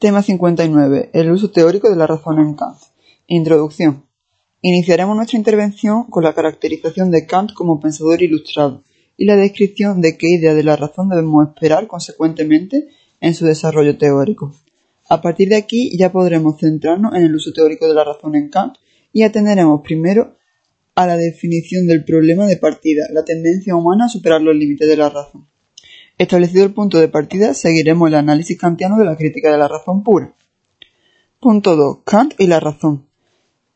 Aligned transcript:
Tema 0.00 0.22
59. 0.22 1.10
El 1.12 1.32
uso 1.32 1.50
teórico 1.50 1.90
de 1.90 1.96
la 1.96 2.06
razón 2.06 2.38
en 2.38 2.54
Kant. 2.54 2.78
Introducción. 3.26 4.04
Iniciaremos 4.62 5.16
nuestra 5.16 5.36
intervención 5.36 6.04
con 6.04 6.22
la 6.22 6.34
caracterización 6.34 7.10
de 7.10 7.26
Kant 7.26 7.52
como 7.52 7.80
pensador 7.80 8.22
ilustrado 8.22 8.84
y 9.16 9.24
la 9.24 9.34
descripción 9.34 10.00
de 10.00 10.16
qué 10.16 10.28
idea 10.28 10.54
de 10.54 10.62
la 10.62 10.76
razón 10.76 11.08
debemos 11.08 11.48
esperar 11.48 11.88
consecuentemente 11.88 12.90
en 13.20 13.34
su 13.34 13.44
desarrollo 13.44 13.98
teórico. 13.98 14.54
A 15.08 15.20
partir 15.20 15.48
de 15.48 15.56
aquí 15.56 15.98
ya 15.98 16.12
podremos 16.12 16.60
centrarnos 16.60 17.16
en 17.16 17.24
el 17.24 17.34
uso 17.34 17.52
teórico 17.52 17.88
de 17.88 17.94
la 17.94 18.04
razón 18.04 18.36
en 18.36 18.50
Kant 18.50 18.76
y 19.12 19.24
atenderemos 19.24 19.80
primero 19.82 20.36
a 20.94 21.08
la 21.08 21.16
definición 21.16 21.88
del 21.88 22.04
problema 22.04 22.46
de 22.46 22.56
partida, 22.56 23.02
la 23.10 23.24
tendencia 23.24 23.74
humana 23.74 24.04
a 24.04 24.08
superar 24.08 24.42
los 24.42 24.54
límites 24.54 24.86
de 24.86 24.96
la 24.96 25.10
razón. 25.10 25.48
Establecido 26.18 26.64
el 26.64 26.74
punto 26.74 26.98
de 26.98 27.06
partida, 27.06 27.54
seguiremos 27.54 28.08
el 28.08 28.16
análisis 28.16 28.58
kantiano 28.58 28.98
de 28.98 29.04
la 29.04 29.16
crítica 29.16 29.52
de 29.52 29.58
la 29.58 29.68
razón 29.68 30.02
pura. 30.02 30.34
Punto 31.38 31.76
2. 31.76 31.98
Kant 32.04 32.34
y 32.38 32.48
la 32.48 32.58
razón. 32.58 33.06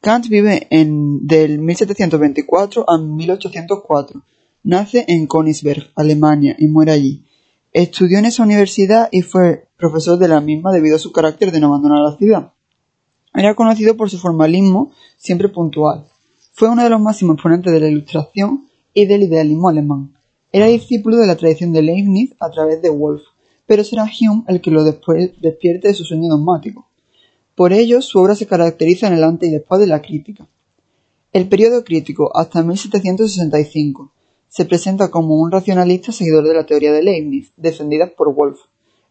Kant 0.01 0.27
vive 0.29 0.67
en, 0.71 1.25
del 1.25 1.61
1724 1.61 2.91
a 2.91 2.99
1804. 2.99 4.25
Nace 4.65 5.05
en 5.07 5.29
Königsberg, 5.29 5.93
Alemania, 5.95 6.57
y 6.59 6.67
muere 6.67 6.91
allí. 6.91 7.25
Estudió 7.73 8.19
en 8.19 8.25
esa 8.25 8.43
universidad 8.43 9.09
y 9.13 9.23
fue 9.23 9.69
profesor 9.77 10.19
de 10.19 10.27
la 10.27 10.41
misma 10.41 10.73
debido 10.73 10.97
a 10.97 10.99
su 10.99 11.13
carácter 11.13 11.53
de 11.53 11.61
no 11.61 11.69
abandonar 11.69 12.01
la 12.01 12.17
ciudad. 12.17 12.53
Era 13.33 13.55
conocido 13.55 13.97
por 13.97 14.11
su 14.11 14.19
formalismo 14.19 14.91
siempre 15.17 15.49
puntual. 15.49 16.07
Fue 16.53 16.69
uno 16.69 16.83
de 16.83 16.91
los 16.91 17.01
máximos 17.01 17.35
exponentes 17.35 17.73
de 17.73 17.81
la 17.81 17.89
Ilustración 17.89 18.69
y 18.93 19.07
del 19.07 19.23
idealismo 19.23 19.69
alemán. 19.69 20.13
Era 20.55 20.67
discípulo 20.67 21.17
de 21.17 21.27
la 21.27 21.37
tradición 21.37 21.73
de 21.73 21.81
Leibniz 21.81 22.35
a 22.39 22.51
través 22.51 22.83
de 22.83 22.91
Wolff, 22.91 23.23
pero 23.65 23.85
será 23.85 24.05
Hume 24.05 24.45
el 24.49 24.61
que 24.61 24.71
lo 24.71 24.85
despierte 24.85 25.89
de 25.89 25.95
su 25.95 26.05
sueño 26.05 26.29
dogmático. 26.29 26.87
Por 27.55 27.73
ello, 27.73 28.03
su 28.03 28.19
obra 28.21 28.35
se 28.35 28.47
caracteriza 28.47 29.07
en 29.07 29.15
el 29.15 29.25
antes 29.25 29.49
y 29.49 29.53
después 29.53 29.81
de 29.81 29.87
la 29.87 30.03
crítica. 30.03 30.47
El 31.33 31.49
periodo 31.49 31.85
crítico, 31.85 32.31
hasta 32.37 32.63
1765, 32.63 34.13
se 34.51 34.67
presenta 34.67 35.11
como 35.11 35.41
un 35.41 35.51
racionalista 35.51 36.13
seguidor 36.13 36.47
de 36.47 36.55
la 36.55 36.67
teoría 36.67 36.93
de 36.93 37.03
Leibniz, 37.03 37.51
defendida 37.57 38.09
por 38.15 38.35
Wolff. 38.35 38.61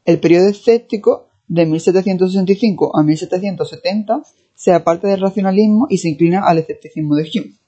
El 0.06 0.19
periodo 0.19 0.47
escéptico, 0.47 1.25
de 1.47 1.66
1765 1.66 2.95
a 2.95 3.02
1770, 3.02 4.22
se 4.53 4.73
aparta 4.73 5.08
del 5.08 5.22
racionalismo 5.22 5.88
y 5.89 5.97
se 5.97 6.09
inclina 6.09 6.45
al 6.45 6.59
escepticismo 6.59 7.16
de 7.16 7.23
Hume 7.23 7.61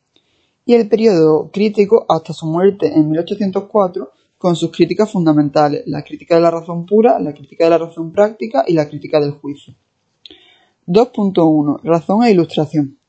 y 0.66 0.74
el 0.74 0.88
periodo 0.88 1.50
crítico 1.52 2.06
hasta 2.08 2.34
su 2.34 2.46
muerte 2.46 2.94
en 2.94 3.10
1804 3.10 4.12
con 4.38 4.56
sus 4.56 4.72
críticas 4.72 5.12
fundamentales, 5.12 5.84
la 5.86 6.04
crítica 6.04 6.36
de 6.36 6.42
la 6.42 6.52
razón 6.52 6.86
pura, 6.86 7.20
la 7.20 7.34
crítica 7.34 7.64
de 7.64 7.70
la 7.70 7.78
razón 7.78 8.12
práctica 8.12 8.66
y 8.68 8.74
la 8.74 8.88
crítica 8.88 9.20
del 9.20 9.32
juicio. 9.32 9.74
2.1. 10.86 11.80
Razón 11.82 12.24
e 12.24 12.32
ilustración. 12.32 13.00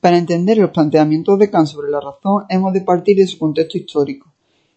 Para 0.00 0.18
entender 0.18 0.58
los 0.58 0.70
planteamientos 0.70 1.36
de 1.38 1.50
Kant 1.50 1.66
sobre 1.66 1.90
la 1.90 2.00
razón 2.00 2.44
hemos 2.48 2.72
de 2.72 2.82
partir 2.82 3.16
de 3.16 3.26
su 3.26 3.38
contexto 3.38 3.76
histórico, 3.76 4.32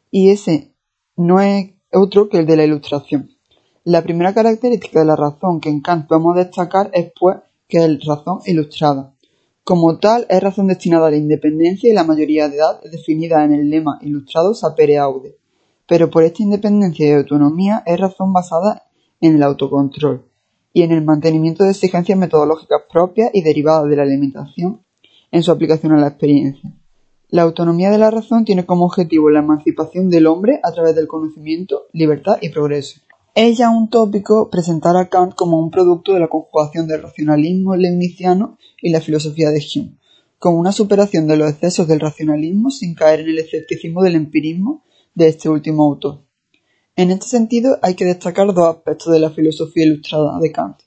y 0.09 0.31
ese 0.31 0.73
no 1.15 1.39
es 1.39 1.69
otro 1.91 2.29
que 2.29 2.39
el 2.39 2.47
de 2.47 2.57
la 2.57 2.63
ilustración. 2.63 3.29
La 3.83 4.01
primera 4.01 4.33
característica 4.33 5.01
de 5.01 5.05
la 5.05 5.15
razón 5.15 5.59
que 5.59 5.69
en 5.69 5.81
Kant 5.81 6.07
vamos 6.09 6.35
a 6.35 6.39
destacar 6.39 6.89
es 6.93 7.11
pues 7.19 7.37
que 7.67 7.85
es 7.85 8.05
razón 8.05 8.39
ilustrada. 8.45 9.10
Como 9.71 9.99
tal, 9.99 10.25
es 10.27 10.43
razón 10.43 10.67
destinada 10.67 11.07
a 11.07 11.11
la 11.11 11.15
independencia 11.15 11.89
y 11.89 11.93
la 11.93 12.03
mayoría 12.03 12.49
de 12.49 12.57
edad 12.57 12.81
definida 12.91 13.45
en 13.45 13.53
el 13.53 13.69
lema 13.69 13.99
ilustrado 14.01 14.53
sapere 14.53 14.97
aude. 14.97 15.37
Pero 15.87 16.09
por 16.09 16.23
esta 16.23 16.43
independencia 16.43 17.07
y 17.07 17.11
autonomía 17.13 17.81
es 17.85 17.97
razón 17.97 18.33
basada 18.33 18.83
en 19.21 19.35
el 19.35 19.43
autocontrol 19.43 20.25
y 20.73 20.81
en 20.81 20.91
el 20.91 21.05
mantenimiento 21.05 21.63
de 21.63 21.69
exigencias 21.69 22.19
metodológicas 22.19 22.81
propias 22.91 23.29
y 23.33 23.43
derivadas 23.43 23.89
de 23.89 23.95
la 23.95 24.03
limitación 24.03 24.81
en 25.31 25.41
su 25.41 25.53
aplicación 25.53 25.93
a 25.93 26.01
la 26.01 26.07
experiencia. 26.09 26.73
La 27.29 27.43
autonomía 27.43 27.91
de 27.91 27.97
la 27.97 28.11
razón 28.11 28.43
tiene 28.43 28.65
como 28.65 28.83
objetivo 28.83 29.29
la 29.29 29.39
emancipación 29.39 30.09
del 30.09 30.27
hombre 30.27 30.59
a 30.63 30.73
través 30.73 30.95
del 30.95 31.07
conocimiento, 31.07 31.83
libertad 31.93 32.39
y 32.41 32.49
progreso. 32.49 32.99
Es 33.33 33.57
ya 33.57 33.69
un 33.69 33.89
tópico 33.89 34.49
presentar 34.49 34.97
a 34.97 35.07
Kant 35.07 35.35
como 35.35 35.57
un 35.57 35.71
producto 35.71 36.13
de 36.13 36.19
la 36.19 36.27
conjugación 36.27 36.85
del 36.85 37.01
racionalismo 37.01 37.77
leibniziano 37.77 38.57
y 38.81 38.91
la 38.91 38.99
filosofía 38.99 39.51
de 39.51 39.63
Hume, 39.73 39.97
como 40.37 40.59
una 40.59 40.73
superación 40.73 41.27
de 41.27 41.37
los 41.37 41.49
excesos 41.49 41.87
del 41.87 42.01
racionalismo 42.01 42.69
sin 42.71 42.93
caer 42.93 43.21
en 43.21 43.29
el 43.29 43.39
escepticismo 43.39 44.03
del 44.03 44.15
empirismo 44.15 44.83
de 45.15 45.29
este 45.29 45.47
último 45.47 45.83
autor. 45.83 46.25
En 46.97 47.09
este 47.09 47.27
sentido 47.27 47.79
hay 47.81 47.95
que 47.95 48.03
destacar 48.03 48.53
dos 48.53 48.75
aspectos 48.75 49.13
de 49.13 49.19
la 49.21 49.29
filosofía 49.29 49.85
ilustrada 49.85 50.37
de 50.37 50.51
Kant, 50.51 50.79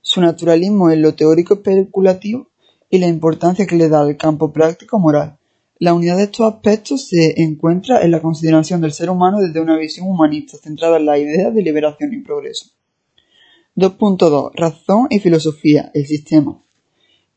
su 0.00 0.22
naturalismo 0.22 0.90
en 0.90 1.02
lo 1.02 1.14
teórico 1.14 1.52
especulativo 1.52 2.48
y 2.88 2.98
la 2.98 3.08
importancia 3.08 3.66
que 3.66 3.76
le 3.76 3.90
da 3.90 4.00
al 4.00 4.16
campo 4.16 4.54
práctico 4.54 4.98
moral, 4.98 5.38
la 5.80 5.94
unidad 5.94 6.18
de 6.18 6.24
estos 6.24 6.46
aspectos 6.46 7.08
se 7.08 7.40
encuentra 7.40 8.02
en 8.02 8.10
la 8.10 8.20
consideración 8.20 8.82
del 8.82 8.92
ser 8.92 9.08
humano 9.08 9.40
desde 9.40 9.62
una 9.62 9.78
visión 9.78 10.06
humanista 10.06 10.58
centrada 10.58 10.98
en 10.98 11.06
la 11.06 11.16
idea 11.16 11.50
de 11.50 11.62
liberación 11.62 12.12
y 12.12 12.18
progreso. 12.18 12.66
2.2. 13.76 14.50
Razón 14.54 15.06
y 15.08 15.20
filosofía, 15.20 15.90
el 15.94 16.06
sistema. 16.06 16.62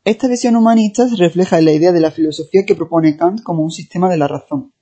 Esta 0.04 0.28
visión 0.28 0.56
humanista 0.56 1.08
se 1.08 1.16
refleja 1.16 1.58
en 1.58 1.64
la 1.64 1.72
idea 1.72 1.90
de 1.90 2.00
la 2.00 2.10
filosofía 2.10 2.66
que 2.66 2.74
propone 2.74 3.16
Kant 3.16 3.42
como 3.42 3.62
un 3.62 3.70
sistema 3.70 4.10
de 4.10 4.18
la 4.18 4.28
razón, 4.28 4.74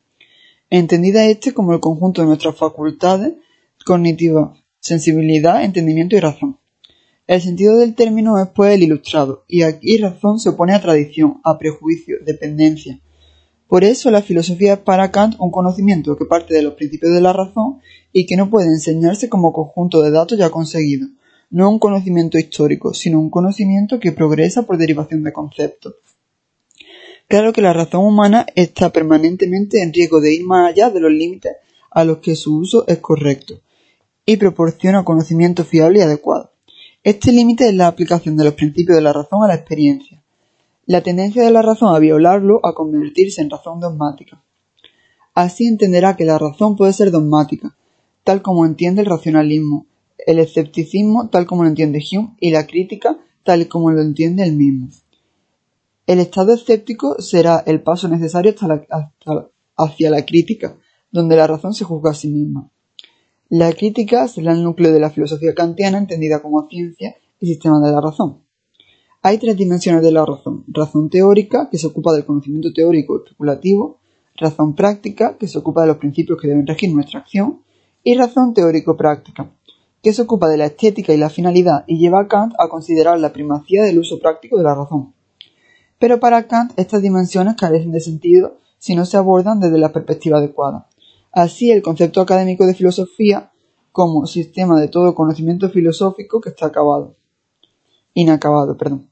entendida 0.69 1.25
este 1.27 1.55
como 1.55 1.73
el 1.73 1.79
conjunto 1.79 2.21
de 2.21 2.27
nuestras 2.27 2.57
facultades 2.57 3.35
cognitivas, 3.87 4.59
sensibilidad, 4.81 5.63
entendimiento 5.63 6.17
y 6.17 6.21
razón. 6.21 6.59
El 7.29 7.41
sentido 7.41 7.79
del 7.79 7.95
término 7.95 8.43
es 8.43 8.49
pues 8.49 8.75
el 8.75 8.83
ilustrado, 8.83 9.45
y 9.47 9.63
aquí 9.63 9.99
razón 9.99 10.41
se 10.41 10.49
opone 10.49 10.75
a 10.75 10.81
tradición, 10.81 11.41
a 11.45 11.59
prejuicio, 11.59 12.17
dependencia, 12.27 12.99
por 13.73 13.85
eso 13.85 14.11
la 14.11 14.21
filosofía 14.21 14.75
es 14.75 14.81
para 14.81 15.11
Kant 15.11 15.37
un 15.39 15.51
conocimiento 15.51 16.15
que 16.19 16.27
parte 16.27 16.53
de 16.53 16.61
los 16.61 16.75
principios 16.75 17.15
de 17.15 17.23
la 17.23 17.33
razón 17.33 17.81
y 18.13 18.27
que 18.27 18.37
no 18.37 18.51
puede 18.51 18.67
enseñarse 18.67 19.31
como 19.31 19.55
conjunto 19.55 20.03
de 20.03 20.11
datos 20.11 20.37
ya 20.37 20.51
conseguidos, 20.51 21.09
no 21.49 21.71
un 21.71 21.79
conocimiento 21.79 22.39
histórico, 22.39 22.93
sino 22.93 23.19
un 23.19 23.31
conocimiento 23.31 23.99
que 23.99 24.13
progresa 24.13 24.65
por 24.65 24.77
derivación 24.77 25.23
de 25.23 25.33
conceptos. 25.33 25.95
Claro 27.29 27.55
que 27.55 27.63
la 27.63 27.73
razón 27.73 28.05
humana 28.05 28.45
está 28.57 28.91
permanentemente 28.91 29.83
en 29.83 29.95
riesgo 29.95 30.21
de 30.21 30.35
ir 30.35 30.45
más 30.45 30.69
allá 30.69 30.91
de 30.91 31.01
los 31.01 31.11
límites 31.11 31.57
a 31.91 32.05
los 32.05 32.19
que 32.19 32.37
su 32.37 32.55
uso 32.55 32.85
es 32.89 32.99
correcto 32.99 33.59
y 34.27 34.37
proporciona 34.37 35.03
conocimiento 35.03 35.65
fiable 35.65 36.01
y 36.01 36.03
adecuado. 36.03 36.53
Este 37.03 37.33
límite 37.33 37.69
es 37.69 37.75
la 37.75 37.87
aplicación 37.87 38.37
de 38.37 38.45
los 38.45 38.53
principios 38.53 38.97
de 38.97 39.03
la 39.03 39.15
razón 39.15 39.43
a 39.43 39.49
la 39.49 39.55
experiencia 39.55 40.22
la 40.87 41.01
tendencia 41.03 41.45
de 41.45 41.51
la 41.51 41.63
razón 41.63 41.95
a 41.95 41.99
violarlo 41.99 42.61
a 42.65 42.75
convertirse 42.75 43.41
en 43.41 43.51
razón 43.51 43.81
dogmática. 43.81 44.43
Así 45.35 45.67
entenderá 45.67 46.17
que 46.17 46.25
la 46.25 46.39
razón 46.39 46.77
puede 46.77 46.93
ser 46.93 47.11
dogmática, 47.11 47.77
tal 48.25 48.43
como 48.43 48.67
entiende 48.67 49.03
el 49.03 49.07
racionalismo, 49.07 49.87
el 50.27 50.39
escepticismo 50.39 51.29
tal 51.29 51.47
como 51.47 51.63
lo 51.63 51.69
entiende 51.69 52.03
Hume 52.13 52.37
y 52.41 52.51
la 52.51 52.67
crítica 52.67 53.19
tal 53.45 53.69
como 53.69 53.91
lo 53.91 54.03
entiende 54.03 54.45
él 54.45 54.57
mismo. 54.57 54.89
El 56.07 56.19
estado 56.19 56.55
escéptico 56.55 57.21
será 57.21 57.63
el 57.67 57.81
paso 57.83 58.09
necesario 58.09 58.55
hacia 59.77 60.11
la 60.11 60.25
crítica, 60.25 60.77
donde 61.11 61.37
la 61.37 61.47
razón 61.47 61.75
se 61.75 61.85
juzga 61.85 62.11
a 62.11 62.15
sí 62.15 62.29
misma. 62.29 62.71
La 63.49 63.73
crítica 63.73 64.27
será 64.29 64.53
el 64.53 64.63
núcleo 64.63 64.93
de 64.93 65.01
la 65.01 65.11
filosofía 65.11 65.55
kantiana 65.55 65.99
entendida 65.99 66.43
como 66.43 66.69
ciencia 66.69 67.17
y 67.39 67.47
sistema 67.47 67.81
de 67.81 67.93
la 67.93 68.01
razón. 68.01 68.42
Hay 69.25 69.39
tres 69.39 69.57
dimensiones 69.57 70.03
de 70.03 70.11
la 70.11 70.27
razón. 70.27 70.65
Razón 70.67 71.09
teórica, 71.09 71.69
que 71.71 71.79
se 71.79 71.87
ocupa 71.87 72.13
del 72.13 72.25
conocimiento 72.25 72.73
teórico 72.73 73.19
especulativo, 73.19 74.01
razón 74.35 74.75
práctica, 74.75 75.37
que 75.39 75.47
se 75.47 75.59
ocupa 75.59 75.83
de 75.83 75.87
los 75.87 75.99
principios 75.99 76.41
que 76.41 76.49
deben 76.49 76.67
regir 76.67 76.93
nuestra 76.93 77.21
acción, 77.21 77.63
y 78.03 78.15
razón 78.15 78.53
teórico-práctica, 78.53 79.49
que 80.03 80.13
se 80.13 80.23
ocupa 80.23 80.49
de 80.49 80.57
la 80.57 80.67
estética 80.67 81.15
y 81.15 81.19
la 81.19 81.31
finalidad 81.31 81.85
y 81.87 81.99
lleva 81.99 82.19
a 82.19 82.27
Kant 82.27 82.55
a 82.59 82.69
considerar 82.69 83.21
la 83.21 83.33
primacía 83.33 83.85
del 83.85 84.01
uso 84.01 84.19
práctico 84.19 84.59
de 84.59 84.65
la 84.65 84.75
razón. 84.75 85.15
Pero 86.01 86.19
para 86.19 86.49
Kant 86.49 86.73
estas 86.77 87.01
dimensiones 87.01 87.55
carecen 87.55 87.93
de 87.93 88.01
sentido 88.01 88.59
si 88.79 88.97
no 88.97 89.07
se 89.07 89.19
abordan 89.19 89.61
desde 89.61 89.79
la 89.79 89.93
perspectiva 89.93 90.39
adecuada. 90.39 90.89
Así, 91.31 91.71
el 91.71 91.83
concepto 91.83 92.21
académico 92.21 92.67
de 92.67 92.75
filosofía 92.75 93.53
como 93.93 94.27
sistema 94.27 94.81
de 94.81 94.89
todo 94.89 95.15
conocimiento 95.15 95.71
filosófico 95.71 96.41
que 96.41 96.49
está 96.49 96.67
acabado. 96.67 97.15
Inacabado, 98.15 98.77
perdón. 98.77 99.12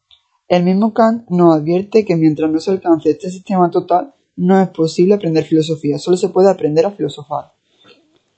El 0.50 0.64
mismo 0.64 0.92
Kant 0.92 1.30
nos 1.30 1.54
advierte 1.54 2.04
que 2.04 2.16
mientras 2.16 2.50
no 2.50 2.58
se 2.58 2.72
alcance 2.72 3.08
este 3.08 3.30
sistema 3.30 3.70
total, 3.70 4.14
no 4.34 4.60
es 4.60 4.68
posible 4.70 5.14
aprender 5.14 5.44
filosofía, 5.44 5.96
solo 5.96 6.16
se 6.16 6.28
puede 6.28 6.50
aprender 6.50 6.84
a 6.84 6.90
filosofar. 6.90 7.52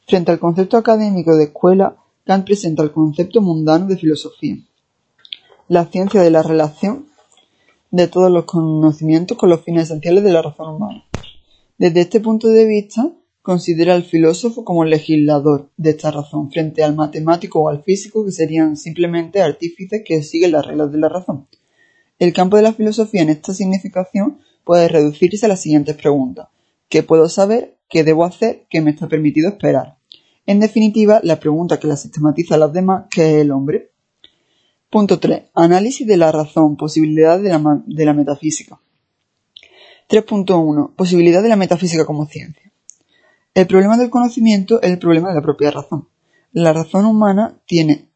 Frente 0.06 0.30
al 0.30 0.38
concepto 0.38 0.76
académico 0.76 1.34
de 1.34 1.44
escuela, 1.44 1.96
Kant 2.26 2.44
presenta 2.44 2.82
el 2.82 2.92
concepto 2.92 3.40
mundano 3.40 3.86
de 3.86 3.96
filosofía, 3.96 4.58
la 5.68 5.86
ciencia 5.86 6.20
de 6.20 6.30
la 6.30 6.42
relación 6.42 7.06
de 7.90 8.08
todos 8.08 8.30
los 8.30 8.44
conocimientos 8.44 9.38
con 9.38 9.48
los 9.48 9.62
fines 9.62 9.84
esenciales 9.84 10.22
de 10.22 10.32
la 10.32 10.42
razón 10.42 10.74
humana. 10.74 11.04
Desde 11.78 12.02
este 12.02 12.20
punto 12.20 12.48
de 12.48 12.66
vista, 12.66 13.10
considera 13.40 13.94
al 13.94 14.02
filósofo 14.02 14.66
como 14.66 14.84
legislador 14.84 15.70
de 15.78 15.88
esta 15.88 16.10
razón 16.10 16.50
frente 16.50 16.84
al 16.84 16.94
matemático 16.94 17.62
o 17.62 17.70
al 17.70 17.82
físico 17.82 18.22
que 18.22 18.32
serían 18.32 18.76
simplemente 18.76 19.40
artífices 19.40 20.02
que 20.04 20.22
siguen 20.22 20.52
las 20.52 20.66
reglas 20.66 20.92
de 20.92 20.98
la 20.98 21.08
razón. 21.08 21.48
El 22.22 22.32
campo 22.32 22.56
de 22.56 22.62
la 22.62 22.72
filosofía 22.72 23.22
en 23.22 23.30
esta 23.30 23.52
significación 23.52 24.38
puede 24.62 24.86
reducirse 24.86 25.44
a 25.44 25.48
las 25.48 25.60
siguientes 25.60 25.96
preguntas. 25.96 26.46
¿Qué 26.88 27.02
puedo 27.02 27.28
saber? 27.28 27.78
¿Qué 27.88 28.04
debo 28.04 28.24
hacer? 28.24 28.64
¿Qué 28.70 28.80
me 28.80 28.92
está 28.92 29.08
permitido 29.08 29.48
esperar? 29.48 29.96
En 30.46 30.60
definitiva, 30.60 31.18
la 31.24 31.40
pregunta 31.40 31.80
que 31.80 31.88
la 31.88 31.96
sistematiza 31.96 32.54
a 32.54 32.58
las 32.58 32.72
demás, 32.72 33.06
¿qué 33.10 33.22
es 33.22 33.42
el 33.42 33.50
hombre? 33.50 33.90
Punto 34.88 35.18
3. 35.18 35.46
Análisis 35.52 36.06
de 36.06 36.16
la 36.16 36.30
razón, 36.30 36.76
posibilidad 36.76 37.40
de 37.40 37.48
la, 37.48 37.82
de 37.84 38.04
la 38.04 38.12
metafísica. 38.12 38.78
3.1. 40.08 40.94
Posibilidad 40.94 41.42
de 41.42 41.48
la 41.48 41.56
metafísica 41.56 42.06
como 42.06 42.26
ciencia. 42.26 42.70
El 43.52 43.66
problema 43.66 43.96
del 43.96 44.10
conocimiento 44.10 44.80
es 44.80 44.92
el 44.92 45.00
problema 45.00 45.30
de 45.30 45.34
la 45.34 45.42
propia 45.42 45.72
razón. 45.72 46.06
La 46.52 46.72
razón 46.72 47.04
humana 47.04 47.60
tiene 47.66 48.10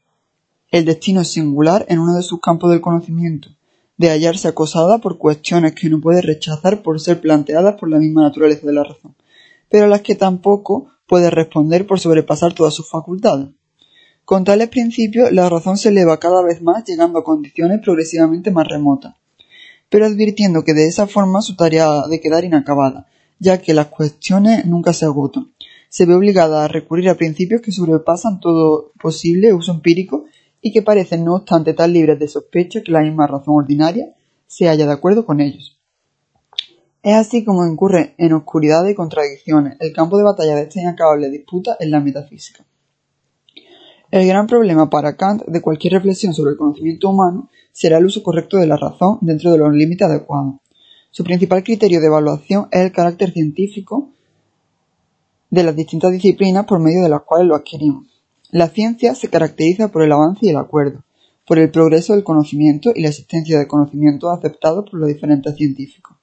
el 0.70 0.84
destino 0.84 1.24
singular 1.24 1.86
en 1.88 1.98
uno 1.98 2.14
de 2.14 2.22
sus 2.22 2.40
campos 2.40 2.70
del 2.70 2.80
conocimiento, 2.80 3.55
de 3.96 4.10
hallarse 4.10 4.48
acosada 4.48 4.98
por 4.98 5.18
cuestiones 5.18 5.74
que 5.74 5.88
no 5.88 6.00
puede 6.00 6.20
rechazar 6.20 6.82
por 6.82 7.00
ser 7.00 7.20
planteadas 7.20 7.76
por 7.76 7.88
la 7.88 7.98
misma 7.98 8.22
naturaleza 8.22 8.66
de 8.66 8.72
la 8.72 8.84
razón, 8.84 9.14
pero 9.68 9.84
a 9.84 9.88
las 9.88 10.02
que 10.02 10.14
tampoco 10.14 10.88
puede 11.06 11.30
responder 11.30 11.86
por 11.86 12.00
sobrepasar 12.00 12.52
todas 12.52 12.74
sus 12.74 12.88
facultades. 12.88 13.48
Con 14.24 14.44
tales 14.44 14.68
principios, 14.68 15.32
la 15.32 15.48
razón 15.48 15.78
se 15.78 15.90
eleva 15.90 16.18
cada 16.18 16.42
vez 16.42 16.60
más 16.60 16.84
llegando 16.84 17.20
a 17.20 17.24
condiciones 17.24 17.80
progresivamente 17.80 18.50
más 18.50 18.66
remotas, 18.66 19.14
pero 19.88 20.04
advirtiendo 20.04 20.64
que 20.64 20.74
de 20.74 20.88
esa 20.88 21.06
forma 21.06 21.42
su 21.42 21.56
tarea 21.56 22.02
ha 22.02 22.08
de 22.08 22.20
quedar 22.20 22.44
inacabada, 22.44 23.06
ya 23.38 23.62
que 23.62 23.72
las 23.72 23.86
cuestiones 23.86 24.66
nunca 24.66 24.92
se 24.92 25.04
agotan. 25.04 25.52
Se 25.88 26.04
ve 26.04 26.14
obligada 26.14 26.64
a 26.64 26.68
recurrir 26.68 27.08
a 27.08 27.14
principios 27.14 27.62
que 27.62 27.72
sobrepasan 27.72 28.40
todo 28.40 28.92
posible 29.00 29.54
uso 29.54 29.72
empírico 29.72 30.25
y 30.66 30.72
que 30.72 30.82
parecen 30.82 31.24
no 31.24 31.36
obstante 31.36 31.74
tan 31.74 31.92
libres 31.92 32.18
de 32.18 32.26
sospecha 32.26 32.82
que 32.82 32.90
la 32.90 33.00
misma 33.00 33.28
razón 33.28 33.54
ordinaria 33.54 34.12
se 34.48 34.66
halla 34.66 34.84
de 34.84 34.92
acuerdo 34.94 35.24
con 35.24 35.40
ellos. 35.40 35.78
Es 37.04 37.14
así 37.14 37.44
como 37.44 37.64
incurre 37.64 38.16
en 38.18 38.32
oscuridad 38.32 38.84
y 38.88 38.96
contradicciones. 38.96 39.76
El 39.78 39.92
campo 39.92 40.18
de 40.18 40.24
batalla 40.24 40.56
de 40.56 40.62
esta 40.62 40.80
inacabable 40.80 41.30
disputa 41.30 41.76
es 41.78 41.88
la 41.88 42.00
metafísica. 42.00 42.64
El 44.10 44.26
gran 44.26 44.48
problema 44.48 44.90
para 44.90 45.16
Kant 45.16 45.44
de 45.44 45.62
cualquier 45.62 45.92
reflexión 45.92 46.34
sobre 46.34 46.50
el 46.50 46.56
conocimiento 46.56 47.10
humano 47.10 47.48
será 47.70 47.98
el 47.98 48.06
uso 48.06 48.24
correcto 48.24 48.56
de 48.56 48.66
la 48.66 48.76
razón 48.76 49.18
dentro 49.20 49.52
de 49.52 49.58
los 49.58 49.72
límites 49.72 50.08
adecuados. 50.08 50.56
Su 51.12 51.22
principal 51.22 51.62
criterio 51.62 52.00
de 52.00 52.08
evaluación 52.08 52.66
es 52.72 52.80
el 52.80 52.90
carácter 52.90 53.30
científico 53.30 54.08
de 55.48 55.62
las 55.62 55.76
distintas 55.76 56.10
disciplinas 56.10 56.66
por 56.66 56.80
medio 56.80 57.04
de 57.04 57.08
las 57.08 57.22
cuales 57.22 57.46
lo 57.46 57.54
adquirimos. 57.54 58.15
La 58.50 58.68
ciencia 58.68 59.14
se 59.14 59.28
caracteriza 59.28 59.88
por 59.88 60.02
el 60.02 60.12
avance 60.12 60.46
y 60.46 60.50
el 60.50 60.56
acuerdo, 60.56 61.02
por 61.46 61.58
el 61.58 61.70
progreso 61.70 62.12
del 62.12 62.22
conocimiento 62.22 62.92
y 62.94 63.02
la 63.02 63.08
existencia 63.08 63.58
de 63.58 63.66
conocimientos 63.66 64.30
aceptados 64.30 64.88
por 64.88 65.00
los 65.00 65.08
diferentes 65.08 65.56
científicos. 65.56 66.16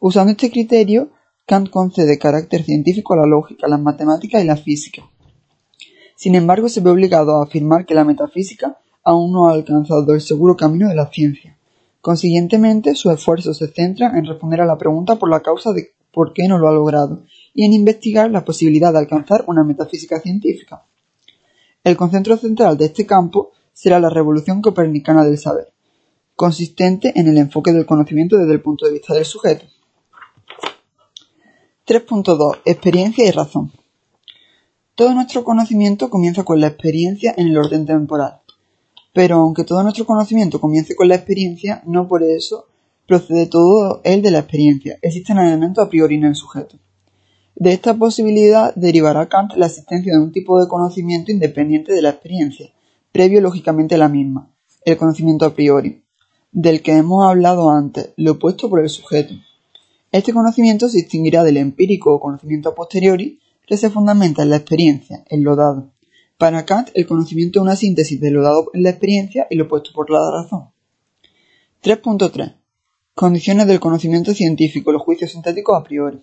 Usando 0.00 0.32
este 0.32 0.50
criterio, 0.50 1.10
Kant 1.46 1.70
concede 1.70 2.18
carácter 2.18 2.64
científico 2.64 3.14
a 3.14 3.18
la 3.18 3.26
lógica, 3.26 3.68
las 3.68 3.80
matemáticas 3.80 4.42
y 4.42 4.46
la 4.46 4.56
física. 4.56 5.02
Sin 6.16 6.34
embargo, 6.34 6.68
se 6.68 6.80
ve 6.80 6.90
obligado 6.90 7.36
a 7.36 7.44
afirmar 7.44 7.86
que 7.86 7.94
la 7.94 8.04
metafísica 8.04 8.78
aún 9.04 9.32
no 9.32 9.48
ha 9.48 9.52
alcanzado 9.52 10.12
el 10.14 10.20
seguro 10.20 10.56
camino 10.56 10.88
de 10.88 10.96
la 10.96 11.06
ciencia. 11.06 11.56
Consiguientemente, 12.00 12.96
sus 12.96 13.12
esfuerzos 13.12 13.58
se 13.58 13.68
centran 13.68 14.16
en 14.16 14.26
responder 14.26 14.60
a 14.60 14.66
la 14.66 14.78
pregunta 14.78 15.16
por 15.16 15.30
la 15.30 15.40
causa 15.40 15.72
de 15.72 15.92
por 16.12 16.32
qué 16.32 16.48
no 16.48 16.58
lo 16.58 16.68
ha 16.68 16.72
logrado 16.72 17.22
y 17.54 17.64
en 17.64 17.72
investigar 17.72 18.30
la 18.30 18.44
posibilidad 18.44 18.92
de 18.92 18.98
alcanzar 18.98 19.44
una 19.46 19.62
metafísica 19.62 20.20
científica. 20.20 20.84
El 21.86 21.96
concepto 21.96 22.36
central 22.36 22.76
de 22.76 22.86
este 22.86 23.06
campo 23.06 23.52
será 23.72 24.00
la 24.00 24.10
revolución 24.10 24.60
copernicana 24.60 25.24
del 25.24 25.38
saber, 25.38 25.72
consistente 26.34 27.12
en 27.14 27.28
el 27.28 27.38
enfoque 27.38 27.72
del 27.72 27.86
conocimiento 27.86 28.36
desde 28.36 28.54
el 28.54 28.60
punto 28.60 28.86
de 28.86 28.94
vista 28.94 29.14
del 29.14 29.24
sujeto. 29.24 29.66
3.2. 31.86 32.62
Experiencia 32.64 33.24
y 33.24 33.30
razón. 33.30 33.70
Todo 34.96 35.14
nuestro 35.14 35.44
conocimiento 35.44 36.10
comienza 36.10 36.42
con 36.42 36.58
la 36.60 36.66
experiencia 36.66 37.32
en 37.36 37.46
el 37.46 37.56
orden 37.56 37.86
temporal. 37.86 38.40
Pero 39.12 39.36
aunque 39.36 39.62
todo 39.62 39.84
nuestro 39.84 40.06
conocimiento 40.06 40.60
comience 40.60 40.96
con 40.96 41.06
la 41.06 41.14
experiencia, 41.14 41.84
no 41.86 42.08
por 42.08 42.24
eso 42.24 42.66
procede 43.06 43.46
todo 43.46 44.00
el 44.02 44.22
de 44.22 44.32
la 44.32 44.40
experiencia. 44.40 44.98
Existen 45.02 45.38
elementos 45.38 45.86
a 45.86 45.88
priori 45.88 46.16
en 46.16 46.24
el 46.24 46.34
sujeto. 46.34 46.78
De 47.58 47.72
esta 47.72 47.94
posibilidad 47.94 48.74
derivará 48.74 49.30
Kant 49.30 49.54
la 49.56 49.64
existencia 49.64 50.12
de 50.12 50.18
un 50.18 50.30
tipo 50.30 50.60
de 50.60 50.68
conocimiento 50.68 51.32
independiente 51.32 51.94
de 51.94 52.02
la 52.02 52.10
experiencia, 52.10 52.70
previo 53.12 53.40
lógicamente 53.40 53.94
a 53.94 53.98
la 53.98 54.10
misma, 54.10 54.54
el 54.84 54.98
conocimiento 54.98 55.46
a 55.46 55.54
priori, 55.54 56.04
del 56.52 56.82
que 56.82 56.92
hemos 56.92 57.26
hablado 57.26 57.70
antes, 57.70 58.12
lo 58.16 58.32
opuesto 58.32 58.68
por 58.68 58.80
el 58.80 58.90
sujeto. 58.90 59.32
Este 60.12 60.34
conocimiento 60.34 60.90
se 60.90 60.98
distinguirá 60.98 61.44
del 61.44 61.56
empírico 61.56 62.12
o 62.12 62.20
conocimiento 62.20 62.68
a 62.68 62.74
posteriori, 62.74 63.40
que 63.66 63.78
se 63.78 63.88
fundamenta 63.88 64.42
en 64.42 64.50
la 64.50 64.56
experiencia, 64.56 65.24
en 65.26 65.42
lo 65.42 65.56
dado. 65.56 65.94
Para 66.36 66.66
Kant, 66.66 66.90
el 66.92 67.06
conocimiento 67.06 67.60
es 67.60 67.62
una 67.62 67.76
síntesis 67.76 68.20
de 68.20 68.32
lo 68.32 68.42
dado 68.42 68.70
en 68.74 68.82
la 68.82 68.90
experiencia 68.90 69.46
y 69.48 69.56
lo 69.56 69.64
opuesto 69.64 69.92
por 69.94 70.10
la 70.10 70.18
razón. 70.30 70.72
3.3. 71.82 72.54
Condiciones 73.14 73.66
del 73.66 73.80
conocimiento 73.80 74.34
científico, 74.34 74.92
los 74.92 75.00
juicios 75.00 75.32
sintéticos 75.32 75.80
a 75.80 75.82
priori. 75.82 76.22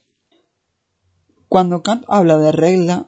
Cuando 1.53 1.83
Kant 1.83 2.03
habla 2.07 2.39
de 2.39 2.51
reglas 2.51 3.05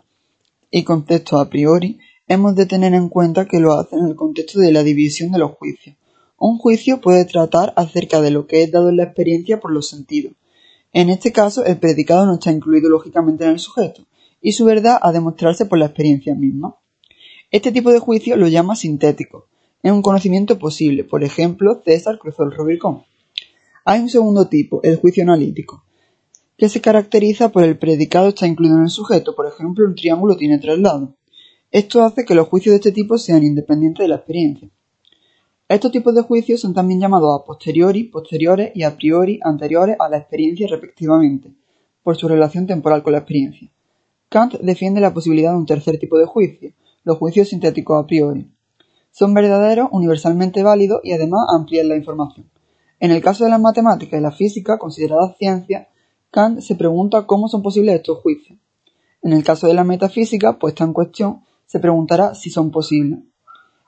y 0.70 0.84
conceptos 0.84 1.42
a 1.42 1.50
priori, 1.50 1.98
hemos 2.28 2.56
de 2.56 2.68
tener 2.68 2.94
en 2.94 3.10
cuenta 3.10 3.48
que 3.48 3.60
lo 3.60 3.74
hace 3.74 3.96
en 3.96 4.06
el 4.06 4.16
contexto 4.16 4.60
de 4.60 4.72
la 4.72 4.84
división 4.84 5.32
de 5.32 5.40
los 5.40 5.54
juicios. 5.54 5.96
Un 6.38 6.60
juicio 6.60 7.02
puede 7.02 7.26
tratar 7.26 7.74
acerca 7.76 8.22
de 8.22 8.30
lo 8.30 8.46
que 8.46 8.62
es 8.62 8.72
dado 8.72 8.90
en 8.90 8.98
la 8.98 9.06
experiencia 9.06 9.60
por 9.60 9.72
los 9.72 9.90
sentidos. 9.90 10.34
En 10.94 11.10
este 11.10 11.32
caso, 11.32 11.66
el 11.66 11.80
predicado 11.80 12.28
no 12.28 12.36
está 12.36 12.52
incluido 12.52 12.88
lógicamente 12.88 13.46
en 13.46 13.50
el 13.50 13.60
sujeto, 13.60 14.06
y 14.42 14.52
su 14.52 14.64
verdad 14.64 15.00
ha 15.02 15.12
de 15.12 15.22
mostrarse 15.22 15.66
por 15.66 15.80
la 15.80 15.88
experiencia 15.88 16.36
misma. 16.36 16.76
Este 17.50 17.72
tipo 17.72 17.92
de 17.92 17.98
juicio 17.98 18.38
lo 18.38 18.48
llama 18.48 18.76
sintético. 18.76 19.48
Es 19.82 19.92
un 19.92 20.04
conocimiento 20.04 20.60
posible, 20.60 21.04
por 21.04 21.24
ejemplo, 21.24 21.82
César 21.84 22.20
cruzó 22.20 22.44
el 22.44 22.52
Rubicón. 22.52 23.06
Hay 23.86 24.02
un 24.02 24.10
segundo 24.10 24.48
tipo, 24.48 24.82
el 24.84 24.98
juicio 24.98 25.24
analítico 25.24 25.85
que 26.58 26.70
se 26.70 26.82
caracteriza 26.82 27.50
por 27.50 27.64
el 27.64 27.78
predicado 27.78 28.30
está 28.30 28.48
incluido 28.48 28.78
en 28.78 28.84
el 28.84 28.90
sujeto, 28.90 29.36
por 29.36 29.48
ejemplo, 29.48 29.86
un 29.86 29.96
triángulo 29.96 30.38
tiene 30.38 30.58
tres 30.60 30.80
lados. 30.80 31.10
Esto 31.72 32.04
hace 32.04 32.24
que 32.24 32.36
los 32.36 32.48
juicios 32.48 32.74
de 32.74 32.78
este 32.78 32.92
tipo 32.92 33.18
sean 33.18 33.44
independientes 33.44 34.04
de 34.04 34.08
la 34.08 34.16
experiencia. 34.16 34.70
Estos 35.68 35.92
tipos 35.92 36.14
de 36.14 36.22
juicios 36.22 36.62
son 36.62 36.74
también 36.74 37.02
llamados 37.02 37.38
a 37.38 37.44
posteriori, 37.44 38.04
posteriores 38.04 38.72
y 38.76 38.84
a 38.84 38.96
priori, 38.96 39.40
anteriores 39.44 39.98
a 40.00 40.08
la 40.08 40.18
experiencia 40.18 40.68
respectivamente, 40.68 41.52
por 42.04 42.16
su 42.16 42.28
relación 42.28 42.68
temporal 42.68 43.04
con 43.04 43.14
la 43.14 43.20
experiencia. 43.20 43.70
Kant 44.30 44.54
defiende 44.62 45.02
la 45.02 45.14
posibilidad 45.14 45.52
de 45.52 45.58
un 45.58 45.66
tercer 45.66 45.98
tipo 45.98 46.18
de 46.18 46.26
juicio, 46.26 46.72
los 47.04 47.18
juicios 47.18 47.50
sintéticos 47.50 48.02
a 48.02 48.06
priori. 48.06 48.50
Son 49.12 49.34
verdaderos, 49.34 49.90
universalmente 49.92 50.62
válidos 50.62 51.02
y 51.04 51.14
además 51.14 51.48
amplían 51.50 51.90
la 51.90 51.96
información. 51.96 52.50
En 53.00 53.12
el 53.12 53.22
caso 53.22 53.44
de 53.44 53.50
las 53.50 53.60
matemáticas 53.60 54.20
y 54.20 54.24
la 54.24 54.32
física, 54.32 54.78
consideradas 54.78 55.36
ciencias, 55.38 55.88
Kant 56.36 56.60
se 56.60 56.76
pregunta 56.76 57.26
cómo 57.26 57.48
son 57.48 57.64
posibles 57.64 57.96
estos 57.96 58.18
juicios. 58.18 58.60
En 59.22 59.32
el 59.32 59.42
caso 59.42 59.68
de 59.68 59.74
la 59.74 59.86
metafísica 59.86 60.60
puesta 60.60 60.84
en 60.84 60.92
cuestión, 60.92 61.40
se 61.66 61.80
preguntará 61.80 62.36
si 62.36 62.50
son 62.50 62.72
posibles. 62.72 63.20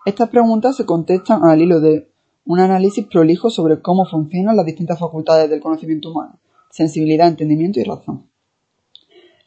Estas 0.05 0.29
preguntas 0.29 0.77
se 0.77 0.85
contestan 0.85 1.43
al 1.43 1.61
hilo 1.61 1.81
de 1.81 2.09
un 2.45 2.61
análisis 2.61 3.05
prolijo 3.05 3.49
sobre 3.49 3.81
cómo 3.81 4.05
funcionan 4.05 4.55
las 4.55 4.65
distintas 4.65 4.97
facultades 4.97 5.49
del 5.49 5.59
conocimiento 5.59 6.11
humano, 6.11 6.39
sensibilidad, 6.69 7.27
entendimiento 7.27 7.81
y 7.81 7.83
razón. 7.83 8.29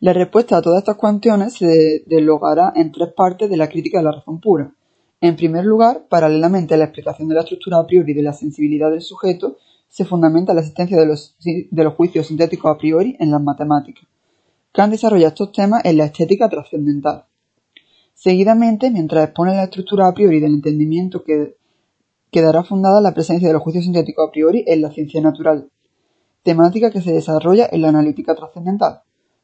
La 0.00 0.12
respuesta 0.12 0.58
a 0.58 0.62
todas 0.62 0.80
estas 0.80 0.96
cuestiones 0.96 1.54
se 1.54 2.04
deslogará 2.04 2.70
en 2.76 2.92
tres 2.92 3.14
partes 3.16 3.48
de 3.48 3.56
la 3.56 3.70
crítica 3.70 3.96
de 3.96 4.04
la 4.04 4.12
razón 4.12 4.42
pura. 4.42 4.74
En 5.22 5.36
primer 5.36 5.64
lugar, 5.64 6.04
paralelamente 6.10 6.74
a 6.74 6.76
la 6.76 6.84
explicación 6.84 7.28
de 7.28 7.34
la 7.34 7.40
estructura 7.40 7.78
a 7.78 7.86
priori 7.86 8.12
de 8.12 8.22
la 8.22 8.34
sensibilidad 8.34 8.90
del 8.90 9.00
sujeto, 9.00 9.56
se 9.90 10.04
fundamenta 10.04 10.54
la 10.54 10.60
existencia 10.60 10.96
de 10.96 11.04
los, 11.04 11.36
de 11.40 11.84
los 11.84 11.94
juicios 11.94 12.28
sintéticos 12.28 12.72
a 12.72 12.78
priori 12.78 13.16
en 13.18 13.32
las 13.32 13.42
matemáticas. 13.42 14.04
Kant 14.72 14.92
desarrolla 14.92 15.28
estos 15.28 15.50
temas 15.50 15.84
en 15.84 15.96
la 15.96 16.04
estética 16.04 16.48
trascendental. 16.48 17.24
Seguidamente, 18.14 18.88
mientras 18.90 19.24
expone 19.24 19.52
la 19.52 19.64
estructura 19.64 20.06
a 20.06 20.14
priori 20.14 20.38
del 20.38 20.54
entendimiento 20.54 21.24
que 21.24 21.56
quedará 22.30 22.62
fundada 22.62 23.00
la 23.00 23.12
presencia 23.12 23.48
de 23.48 23.54
los 23.54 23.62
juicios 23.62 23.84
sintéticos 23.84 24.28
a 24.28 24.30
priori 24.30 24.62
en 24.68 24.80
la 24.80 24.92
ciencia 24.92 25.20
natural, 25.20 25.68
temática 26.44 26.92
que 26.92 27.00
se 27.00 27.12
desarrolla 27.12 27.68
en 27.72 27.82
la 27.82 27.88
analítica 27.88 28.36
trascendental. 28.36 29.00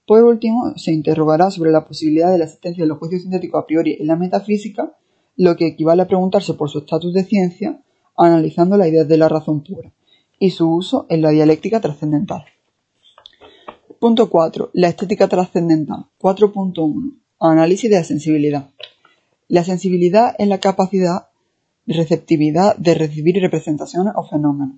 Por 0.06 0.22
último, 0.22 0.74
se 0.76 0.92
interrogará 0.92 1.50
sobre 1.50 1.72
la 1.72 1.84
posibilidad 1.84 2.30
de 2.30 2.38
la 2.38 2.44
existencia 2.44 2.84
de 2.84 2.88
los 2.88 2.98
juicios 2.98 3.22
sintéticos 3.22 3.64
a 3.64 3.66
priori 3.66 3.96
en 3.98 4.06
la 4.06 4.14
metafísica, 4.14 4.96
lo 5.34 5.56
que 5.56 5.66
equivale 5.66 6.02
a 6.02 6.06
preguntarse 6.06 6.54
por 6.54 6.70
su 6.70 6.78
estatus 6.78 7.12
de 7.12 7.24
ciencia, 7.24 7.82
analizando 8.16 8.76
la 8.76 8.86
idea 8.86 9.02
de 9.02 9.16
la 9.16 9.28
razón 9.28 9.64
pura 9.64 9.95
y 10.38 10.50
su 10.50 10.70
uso 10.70 11.06
en 11.08 11.22
la 11.22 11.30
dialéctica 11.30 11.80
trascendental. 11.80 12.44
Punto 13.98 14.28
4. 14.28 14.70
La 14.74 14.88
estética 14.88 15.28
trascendental. 15.28 16.06
4.1. 16.20 17.18
Análisis 17.40 17.90
de 17.90 17.96
la 17.96 18.04
sensibilidad. 18.04 18.70
La 19.48 19.64
sensibilidad 19.64 20.34
es 20.38 20.48
la 20.48 20.58
capacidad 20.58 21.28
de 21.86 21.94
receptividad 21.94 22.76
de 22.76 22.94
recibir 22.94 23.40
representaciones 23.40 24.12
o 24.16 24.24
fenómenos. 24.24 24.76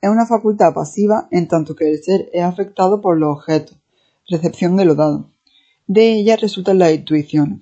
Es 0.00 0.10
una 0.10 0.26
facultad 0.26 0.74
pasiva 0.74 1.28
en 1.30 1.48
tanto 1.48 1.74
que 1.74 1.88
el 1.88 2.02
ser 2.02 2.28
es 2.32 2.42
afectado 2.42 3.00
por 3.00 3.18
los 3.18 3.38
objetos, 3.38 3.76
recepción 4.28 4.76
de 4.76 4.84
lo 4.84 4.94
dado. 4.94 5.30
De 5.86 6.12
ella 6.12 6.36
resultan 6.36 6.78
las 6.78 6.92
intuiciones. 6.92 7.60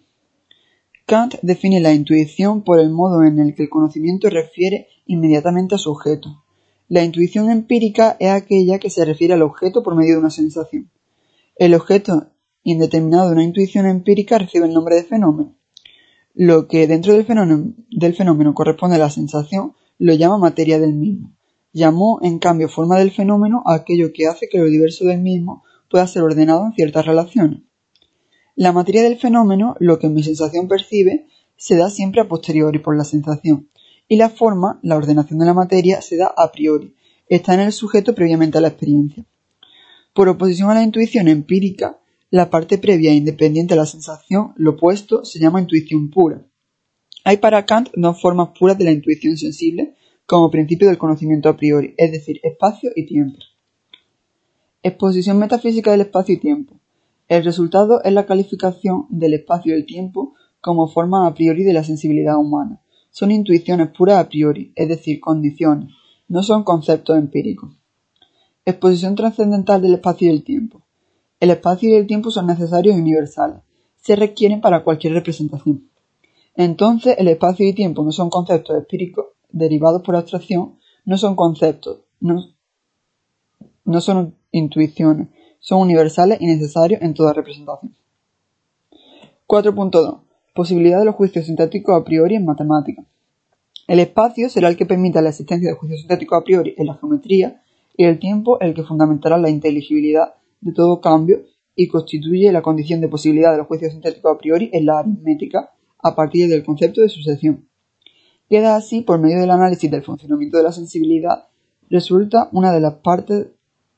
Kant 1.06 1.34
define 1.42 1.80
la 1.80 1.92
intuición 1.92 2.62
por 2.62 2.80
el 2.80 2.90
modo 2.90 3.22
en 3.22 3.38
el 3.38 3.54
que 3.54 3.64
el 3.64 3.68
conocimiento 3.68 4.30
refiere 4.30 4.88
inmediatamente 5.06 5.74
a 5.74 5.78
su 5.78 5.90
objeto. 5.90 6.43
La 6.88 7.02
intuición 7.02 7.50
empírica 7.50 8.16
es 8.20 8.30
aquella 8.30 8.78
que 8.78 8.90
se 8.90 9.04
refiere 9.04 9.32
al 9.34 9.42
objeto 9.42 9.82
por 9.82 9.96
medio 9.96 10.14
de 10.14 10.20
una 10.20 10.30
sensación. 10.30 10.90
El 11.56 11.74
objeto 11.74 12.30
indeterminado 12.62 13.28
de 13.28 13.34
una 13.34 13.44
intuición 13.44 13.86
empírica 13.86 14.38
recibe 14.38 14.66
el 14.66 14.74
nombre 14.74 14.96
de 14.96 15.04
fenómeno. 15.04 15.54
Lo 16.34 16.68
que 16.68 16.86
dentro 16.86 17.14
del 17.14 17.24
fenómeno, 17.24 18.54
corresponde 18.54 18.96
a 18.96 18.98
la 18.98 19.08
sensación 19.08 19.72
lo 19.98 20.12
llama 20.14 20.36
materia 20.36 20.78
del 20.78 20.94
mismo. 20.94 21.32
Llamó, 21.72 22.18
en 22.22 22.38
cambio, 22.38 22.68
forma 22.68 22.98
del 22.98 23.12
fenómeno 23.12 23.62
a 23.64 23.74
aquello 23.74 24.12
que 24.12 24.26
hace 24.26 24.48
que 24.48 24.58
lo 24.58 24.66
diverso 24.66 25.04
del 25.04 25.20
mismo 25.20 25.62
pueda 25.88 26.06
ser 26.06 26.22
ordenado 26.22 26.66
en 26.66 26.72
ciertas 26.72 27.06
relaciones. 27.06 27.62
La 28.56 28.72
materia 28.72 29.02
del 29.02 29.18
fenómeno, 29.18 29.74
lo 29.80 29.98
que 29.98 30.08
mi 30.08 30.22
sensación 30.22 30.68
percibe, 30.68 31.28
se 31.56 31.76
da 31.76 31.88
siempre 31.88 32.20
a 32.20 32.28
posteriori 32.28 32.78
por 32.78 32.96
la 32.96 33.04
sensación, 33.04 33.68
y 34.08 34.16
la 34.16 34.28
forma, 34.28 34.78
la 34.82 34.96
ordenación 34.96 35.38
de 35.38 35.46
la 35.46 35.54
materia, 35.54 36.02
se 36.02 36.16
da 36.16 36.32
a 36.36 36.52
priori, 36.52 36.94
está 37.28 37.54
en 37.54 37.60
el 37.60 37.72
sujeto 37.72 38.14
previamente 38.14 38.58
a 38.58 38.60
la 38.60 38.68
experiencia. 38.68 39.24
Por 40.12 40.28
oposición 40.28 40.70
a 40.70 40.74
la 40.74 40.82
intuición 40.82 41.28
empírica, 41.28 41.98
la 42.30 42.50
parte 42.50 42.78
previa 42.78 43.10
e 43.12 43.14
independiente 43.14 43.74
de 43.74 43.80
la 43.80 43.86
sensación, 43.86 44.52
lo 44.56 44.72
opuesto, 44.72 45.24
se 45.24 45.38
llama 45.38 45.60
intuición 45.60 46.10
pura. 46.10 46.44
Hay 47.24 47.38
para 47.38 47.64
Kant 47.64 47.88
dos 47.94 48.20
formas 48.20 48.50
puras 48.58 48.76
de 48.76 48.84
la 48.84 48.90
intuición 48.90 49.36
sensible 49.36 49.94
como 50.26 50.50
principio 50.50 50.88
del 50.88 50.98
conocimiento 50.98 51.48
a 51.48 51.56
priori, 51.56 51.94
es 51.96 52.12
decir, 52.12 52.40
espacio 52.42 52.90
y 52.94 53.06
tiempo. 53.06 53.38
Exposición 54.82 55.38
metafísica 55.38 55.90
del 55.90 56.02
espacio 56.02 56.34
y 56.34 56.38
tiempo. 56.38 56.74
El 57.28 57.44
resultado 57.44 58.02
es 58.04 58.12
la 58.12 58.26
calificación 58.26 59.06
del 59.08 59.34
espacio 59.34 59.72
y 59.72 59.76
el 59.76 59.86
tiempo 59.86 60.34
como 60.60 60.88
forma 60.88 61.26
a 61.26 61.34
priori 61.34 61.64
de 61.64 61.72
la 61.72 61.84
sensibilidad 61.84 62.36
humana. 62.36 62.80
Son 63.14 63.30
intuiciones 63.30 63.90
puras 63.96 64.18
a 64.18 64.28
priori, 64.28 64.72
es 64.74 64.88
decir, 64.88 65.20
condiciones, 65.20 65.94
no 66.26 66.42
son 66.42 66.64
conceptos 66.64 67.16
empíricos. 67.16 67.70
Exposición 68.64 69.14
trascendental 69.14 69.80
del 69.80 69.94
espacio 69.94 70.26
y 70.26 70.34
el 70.34 70.42
tiempo. 70.42 70.82
El 71.38 71.50
espacio 71.50 71.90
y 71.90 71.94
el 71.94 72.08
tiempo 72.08 72.32
son 72.32 72.48
necesarios 72.48 72.96
y 72.96 72.98
universales. 72.98 73.60
Se 74.02 74.16
requieren 74.16 74.60
para 74.60 74.82
cualquier 74.82 75.12
representación. 75.12 75.88
Entonces, 76.56 77.14
el 77.16 77.28
espacio 77.28 77.68
y 77.68 77.72
tiempo 77.72 78.02
no 78.02 78.10
son 78.10 78.30
conceptos 78.30 78.76
empíricos 78.76 79.26
derivados 79.48 80.02
por 80.02 80.16
abstracción, 80.16 80.80
no 81.04 81.16
son 81.16 81.36
conceptos, 81.36 82.00
no, 82.18 82.44
no 83.84 84.00
son 84.00 84.34
intuiciones, 84.50 85.28
son 85.60 85.82
universales 85.82 86.40
y 86.40 86.46
necesarios 86.46 87.00
en 87.00 87.14
toda 87.14 87.32
representación. 87.32 87.94
4.2. 89.46 90.24
Posibilidad 90.54 91.00
de 91.00 91.04
los 91.04 91.16
juicios 91.16 91.46
sintéticos 91.46 92.00
a 92.00 92.04
priori 92.04 92.36
en 92.36 92.44
matemática. 92.44 93.04
El 93.88 93.98
espacio 93.98 94.48
será 94.48 94.68
el 94.68 94.76
que 94.76 94.86
permita 94.86 95.20
la 95.20 95.30
existencia 95.30 95.68
de 95.68 95.74
juicios 95.74 95.98
sintéticos 95.98 96.40
a 96.40 96.44
priori 96.44 96.74
en 96.78 96.86
la 96.86 96.94
geometría 96.94 97.60
y 97.96 98.04
el 98.04 98.20
tiempo 98.20 98.60
el 98.60 98.72
que 98.72 98.84
fundamentará 98.84 99.36
la 99.36 99.50
inteligibilidad 99.50 100.34
de 100.60 100.72
todo 100.72 101.00
cambio 101.00 101.42
y 101.74 101.88
constituye 101.88 102.52
la 102.52 102.62
condición 102.62 103.00
de 103.00 103.08
posibilidad 103.08 103.50
de 103.50 103.58
los 103.58 103.66
juicios 103.66 103.90
sintéticos 103.90 104.32
a 104.32 104.38
priori 104.38 104.70
en 104.72 104.86
la 104.86 105.00
aritmética 105.00 105.72
a 105.98 106.14
partir 106.14 106.48
del 106.48 106.64
concepto 106.64 107.00
de 107.00 107.08
sucesión. 107.08 107.68
Queda 108.48 108.76
así, 108.76 109.00
por 109.00 109.18
medio 109.18 109.40
del 109.40 109.50
análisis 109.50 109.90
del 109.90 110.04
funcionamiento 110.04 110.56
de 110.56 110.62
la 110.62 110.70
sensibilidad, 110.70 111.48
resulta 111.90 112.48
una 112.52 112.72
de 112.72 112.80
las 112.80 112.94
partes 112.94 113.48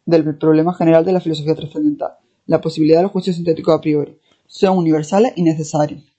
del 0.07 0.39
problema 0.39 0.73
general 0.73 1.05
de 1.05 1.13
la 1.13 1.21
filosofía 1.21 1.55
trascendental, 1.55 2.13
la 2.47 2.63
posibilidad 2.63 3.01
de 3.01 3.03
los 3.03 3.13
juicios 3.13 3.37
sintéticos 3.37 3.77
a 3.77 3.81
priori. 3.83 4.17
Son 4.47 4.79
universales 4.79 5.35
y 5.37 5.43
necesarios. 5.43 6.15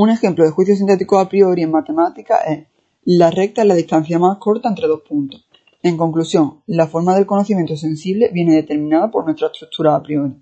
Un 0.00 0.10
ejemplo 0.10 0.44
de 0.44 0.52
juicio 0.52 0.76
sintético 0.76 1.18
a 1.18 1.28
priori 1.28 1.62
en 1.62 1.72
matemática 1.72 2.38
es 2.42 2.68
la 3.02 3.32
recta 3.32 3.62
es 3.62 3.66
la 3.66 3.74
distancia 3.74 4.16
más 4.20 4.38
corta 4.38 4.68
entre 4.68 4.86
dos 4.86 5.00
puntos. 5.00 5.44
En 5.82 5.96
conclusión, 5.96 6.60
la 6.68 6.86
forma 6.86 7.16
del 7.16 7.26
conocimiento 7.26 7.76
sensible 7.76 8.30
viene 8.32 8.54
determinada 8.54 9.10
por 9.10 9.24
nuestra 9.24 9.48
estructura 9.48 9.96
a 9.96 10.02
priori. 10.04 10.34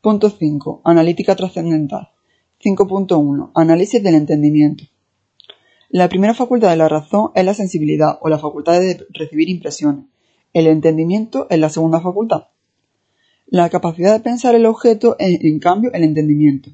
Punto 0.00 0.30
5. 0.30 0.82
Analítica 0.84 1.34
trascendental. 1.34 2.10
5.1. 2.62 3.50
Análisis 3.56 4.00
del 4.04 4.14
entendimiento. 4.14 4.84
La 5.88 6.08
primera 6.08 6.34
facultad 6.34 6.70
de 6.70 6.76
la 6.76 6.88
razón 6.88 7.32
es 7.34 7.44
la 7.44 7.54
sensibilidad 7.54 8.20
o 8.20 8.28
la 8.28 8.38
facultad 8.38 8.78
de 8.78 9.04
recibir 9.12 9.48
impresiones. 9.48 10.04
El 10.52 10.68
entendimiento 10.68 11.48
es 11.50 11.58
la 11.58 11.70
segunda 11.70 12.00
facultad. 12.00 12.44
La 13.46 13.68
capacidad 13.68 14.12
de 14.12 14.20
pensar 14.20 14.54
el 14.54 14.66
objeto 14.66 15.16
es, 15.18 15.42
en 15.42 15.58
cambio, 15.58 15.92
el 15.92 16.04
entendimiento. 16.04 16.70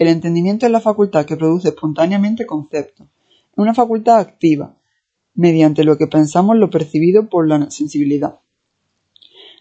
El 0.00 0.08
entendimiento 0.08 0.64
es 0.64 0.72
la 0.72 0.80
facultad 0.80 1.26
que 1.26 1.36
produce 1.36 1.68
espontáneamente 1.68 2.46
conceptos. 2.46 3.06
Es 3.52 3.58
una 3.58 3.74
facultad 3.74 4.18
activa, 4.18 4.78
mediante 5.34 5.84
lo 5.84 5.98
que 5.98 6.06
pensamos 6.06 6.56
lo 6.56 6.70
percibido 6.70 7.28
por 7.28 7.46
la 7.46 7.70
sensibilidad. 7.70 8.40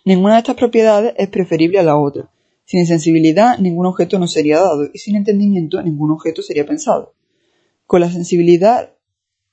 Ninguna 0.06 0.36
de 0.36 0.40
estas 0.40 0.56
propiedades 0.56 1.14
es 1.18 1.28
preferible 1.28 1.78
a 1.78 1.84
la 1.84 1.98
otra. 1.98 2.30
Sin 2.64 2.86
sensibilidad 2.86 3.60
ningún 3.60 3.86
objeto 3.86 4.18
no 4.18 4.28
sería 4.28 4.62
dado 4.62 4.88
y 4.94 5.00
sin 5.00 5.18
entendimiento 5.18 5.82
ningún 5.82 6.12
objeto 6.12 6.42
sería 6.42 6.66
pensado. 6.66 7.16
Con 7.86 8.00
la 8.00 8.10
sensibilidad, 8.10 8.94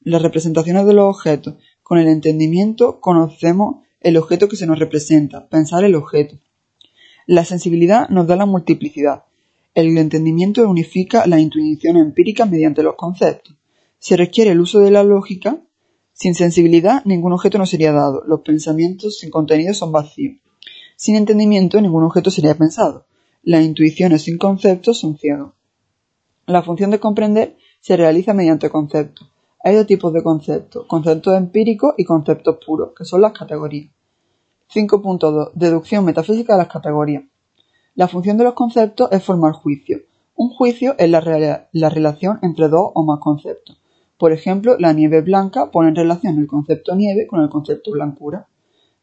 las 0.02 0.22
representaciones 0.22 0.86
de 0.86 0.94
los 0.94 1.16
objetos, 1.16 1.56
con 1.82 1.98
el 1.98 2.06
entendimiento 2.06 3.00
conocemos 3.00 3.84
el 3.98 4.16
objeto 4.16 4.48
que 4.48 4.54
se 4.54 4.68
nos 4.68 4.78
representa, 4.78 5.48
pensar 5.48 5.82
el 5.82 5.96
objeto. 5.96 6.36
La 7.26 7.44
sensibilidad 7.44 8.08
nos 8.08 8.28
da 8.28 8.36
la 8.36 8.46
multiplicidad. 8.46 9.25
El 9.76 9.98
entendimiento 9.98 10.66
unifica 10.66 11.26
la 11.26 11.38
intuición 11.38 11.98
empírica 11.98 12.46
mediante 12.46 12.82
los 12.82 12.94
conceptos. 12.94 13.54
Se 13.98 14.16
requiere 14.16 14.52
el 14.52 14.60
uso 14.60 14.78
de 14.78 14.90
la 14.90 15.02
lógica. 15.02 15.58
Sin 16.14 16.34
sensibilidad, 16.34 17.04
ningún 17.04 17.34
objeto 17.34 17.58
no 17.58 17.66
sería 17.66 17.92
dado. 17.92 18.24
Los 18.26 18.40
pensamientos 18.40 19.18
sin 19.18 19.28
contenido 19.28 19.74
son 19.74 19.92
vacíos. 19.92 20.36
Sin 20.96 21.14
entendimiento, 21.14 21.78
ningún 21.78 22.04
objeto 22.04 22.30
sería 22.30 22.54
pensado. 22.54 23.04
Las 23.42 23.66
intuiciones 23.66 24.22
sin 24.22 24.38
conceptos 24.38 24.98
son 24.98 25.18
ciegos. 25.18 25.52
La 26.46 26.62
función 26.62 26.90
de 26.90 26.98
comprender 26.98 27.58
se 27.78 27.98
realiza 27.98 28.32
mediante 28.32 28.70
conceptos. 28.70 29.30
Hay 29.62 29.74
dos 29.74 29.86
tipos 29.86 30.10
de 30.14 30.22
conceptos, 30.22 30.86
conceptos 30.86 31.36
empíricos 31.36 31.92
y 31.98 32.04
conceptos 32.04 32.56
puros, 32.64 32.92
que 32.96 33.04
son 33.04 33.20
las 33.20 33.32
categorías. 33.32 33.92
5.2. 34.72 35.50
Deducción 35.52 36.02
metafísica 36.02 36.54
de 36.54 36.60
las 36.60 36.72
categorías. 36.72 37.24
La 37.96 38.08
función 38.08 38.36
de 38.36 38.44
los 38.44 38.52
conceptos 38.52 39.08
es 39.10 39.24
formar 39.24 39.52
juicio. 39.52 40.00
Un 40.34 40.50
juicio 40.50 40.94
es 40.98 41.10
la, 41.10 41.66
la, 41.72 41.88
relación 41.88 42.38
entre 42.42 42.68
dos 42.68 42.90
o 42.94 43.02
más 43.02 43.20
conceptos. 43.20 43.80
Por 44.18 44.32
ejemplo, 44.32 44.76
la 44.78 44.92
nieve 44.92 45.22
blanca 45.22 45.70
pone 45.70 45.88
en 45.88 45.96
relación 45.96 46.38
el 46.38 46.46
concepto 46.46 46.94
nieve 46.94 47.26
con 47.26 47.40
el 47.40 47.48
concepto 47.48 47.92
blancura. 47.92 48.48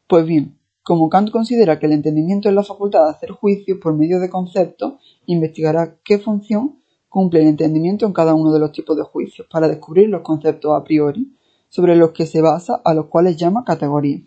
Pues 0.07 0.27
bien, 0.27 0.59
como 0.83 1.09
Kant 1.09 1.31
considera 1.31 1.79
que 1.79 1.87
el 1.87 1.93
entendimiento 1.93 2.49
es 2.49 2.55
la 2.55 2.63
facultad 2.63 3.05
de 3.05 3.11
hacer 3.11 3.31
juicio 3.31 3.79
por 3.79 3.95
medio 3.95 4.19
de 4.19 4.29
conceptos, 4.29 4.93
investigará 5.25 5.95
qué 6.03 6.19
función 6.19 6.79
cumple 7.09 7.41
el 7.41 7.47
entendimiento 7.47 8.05
en 8.05 8.13
cada 8.13 8.35
uno 8.35 8.51
de 8.51 8.59
los 8.59 8.71
tipos 8.71 8.95
de 8.95 9.03
juicios 9.03 9.47
para 9.51 9.67
descubrir 9.67 10.09
los 10.09 10.21
conceptos 10.21 10.75
a 10.75 10.83
priori 10.83 11.35
sobre 11.69 11.95
los 11.95 12.11
que 12.11 12.27
se 12.27 12.41
basa 12.41 12.81
a 12.83 12.93
los 12.93 13.07
cuales 13.07 13.37
llama 13.37 13.63
categoría. 13.63 14.21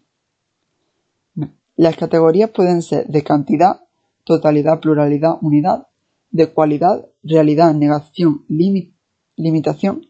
Las 1.77 1.97
categorías 1.97 2.51
pueden 2.51 2.83
ser 2.83 3.07
de 3.07 3.23
cantidad, 3.23 3.86
totalidad, 4.27 4.81
pluralidad, 4.81 5.39
unidad, 5.41 5.87
de 6.33 6.53
cualidad, 6.53 7.07
realidad, 7.23 7.73
negación, 7.75 8.45
limitación, 8.49 10.09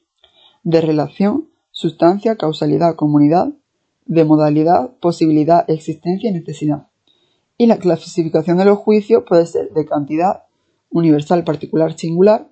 de 0.65 0.81
relación, 0.81 1.51
sustancia, 1.71 2.37
causalidad, 2.37 2.97
comunidad, 2.97 3.53
de 4.07 4.25
modalidad, 4.25 4.97
posibilidad, 5.01 5.69
existencia 5.69 6.31
y 6.31 6.33
necesidad. 6.33 6.89
Y 7.59 7.67
la 7.67 7.77
clasificación 7.77 8.57
de 8.57 8.65
los 8.65 8.79
juicios 8.79 9.23
puede 9.29 9.45
ser 9.45 9.71
de 9.75 9.85
cantidad, 9.85 10.45
universal, 10.89 11.45
particular, 11.45 11.95
singular, 11.99 12.49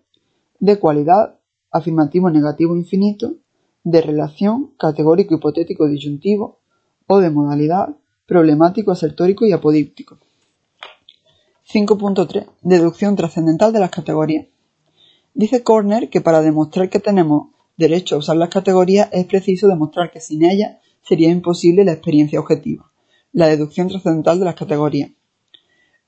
de 0.60 0.78
cualidad, 0.78 1.38
afirmativo, 1.70 2.28
negativo, 2.28 2.76
infinito, 2.76 3.36
de 3.84 4.02
relación, 4.02 4.74
categórico, 4.78 5.34
hipotético, 5.34 5.88
disyuntivo, 5.88 6.58
o 7.06 7.20
de 7.20 7.30
modalidad, 7.30 7.96
problemático, 8.26 8.92
asertórico 8.92 9.46
y 9.46 9.52
apodíptico. 9.52 10.18
5.3. 11.70 12.46
Deducción 12.60 13.16
trascendental 13.16 13.72
de 13.72 13.80
las 13.80 13.90
categorías. 13.90 14.46
Dice 15.32 15.62
Corner 15.62 16.10
que 16.10 16.20
para 16.20 16.42
demostrar 16.42 16.90
que 16.90 17.00
tenemos 17.00 17.48
derecho 17.76 18.14
a 18.14 18.18
usar 18.18 18.36
las 18.36 18.50
categorías 18.50 19.08
es 19.12 19.24
preciso 19.24 19.66
demostrar 19.66 20.10
que 20.10 20.20
sin 20.20 20.44
ellas 20.44 20.76
sería 21.02 21.30
imposible 21.30 21.84
la 21.84 21.92
experiencia 21.92 22.38
objetiva, 22.38 22.92
la 23.32 23.48
deducción 23.48 23.88
trascendental 23.88 24.38
de 24.38 24.44
las 24.44 24.54
categorías. 24.54 25.10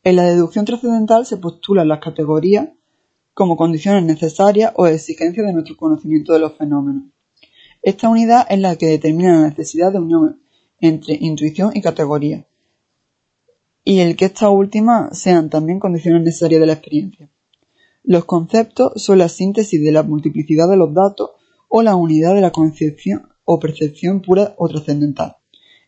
En 0.04 0.16
la 0.16 0.24
deducción 0.24 0.66
trascendental 0.66 1.24
se 1.24 1.38
postulan 1.38 1.88
las 1.88 2.00
categorías 2.00 2.68
como 3.32 3.56
condiciones 3.56 4.04
necesarias 4.04 4.72
o 4.76 4.86
exigencias 4.86 5.46
de 5.46 5.52
nuestro 5.54 5.76
conocimiento 5.76 6.32
de 6.34 6.38
los 6.38 6.56
fenómenos. 6.56 7.04
Esta 7.82 8.08
unidad 8.08 8.46
es 8.50 8.60
la 8.60 8.76
que 8.76 8.86
determina 8.86 9.40
la 9.40 9.48
necesidad 9.48 9.90
de 9.90 10.00
unión 10.00 10.42
entre 10.80 11.16
intuición 11.18 11.72
y 11.74 11.80
categoría, 11.80 12.46
y 13.88 14.00
el 14.00 14.16
que 14.16 14.24
estas 14.24 14.50
últimas 14.50 15.16
sean 15.16 15.48
también 15.48 15.78
condiciones 15.78 16.24
necesarias 16.24 16.60
de 16.60 16.66
la 16.66 16.72
experiencia. 16.72 17.30
Los 18.02 18.24
conceptos 18.24 18.92
son 18.96 19.18
la 19.18 19.28
síntesis 19.28 19.80
de 19.80 19.92
la 19.92 20.02
multiplicidad 20.02 20.68
de 20.68 20.76
los 20.76 20.92
datos 20.92 21.30
o 21.68 21.82
la 21.82 21.94
unidad 21.94 22.34
de 22.34 22.40
la 22.40 22.50
concepción 22.50 23.28
o 23.44 23.60
percepción 23.60 24.22
pura 24.22 24.56
o 24.58 24.68
trascendental. 24.68 25.36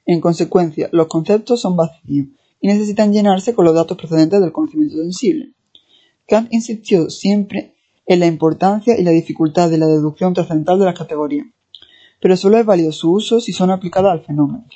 En 0.07 0.21
consecuencia, 0.21 0.89
los 0.93 1.09
conceptos 1.09 1.61
son 1.61 1.77
vacíos 1.77 2.29
y 2.61 2.69
necesitan 2.69 3.13
llenarse 3.13 3.53
con 3.53 3.65
los 3.65 3.75
datos 3.75 3.99
procedentes 3.99 4.41
del 4.41 4.53
conocimiento 4.53 4.97
sensible. 4.99 5.55
Kant 6.29 6.53
insistió 6.53 7.11
siempre 7.11 7.75
en 8.07 8.21
la 8.21 8.27
importancia 8.27 8.97
y 8.97 9.03
la 9.03 9.11
dificultad 9.11 9.71
de 9.71 9.79
la 9.79 9.89
deducción 9.89 10.35
trascendental 10.35 10.79
de 10.79 10.85
las 10.85 10.97
categorías, 10.97 11.49
pero 12.21 12.37
solo 12.37 12.59
es 12.59 12.65
válido 12.65 12.93
su 12.93 13.11
uso 13.11 13.41
si 13.41 13.53
son 13.53 13.73
aplicadas 13.73 14.13
al 14.13 14.25
fenómeno. 14.25 14.67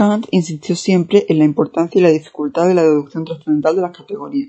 Kant 0.00 0.28
insistió 0.30 0.76
siempre 0.76 1.26
en 1.28 1.40
la 1.40 1.44
importancia 1.44 1.98
y 1.98 2.02
la 2.02 2.08
dificultad 2.08 2.66
de 2.66 2.72
la 2.72 2.82
deducción 2.82 3.26
trascendental 3.26 3.76
de 3.76 3.82
las 3.82 3.94
categorías, 3.94 4.48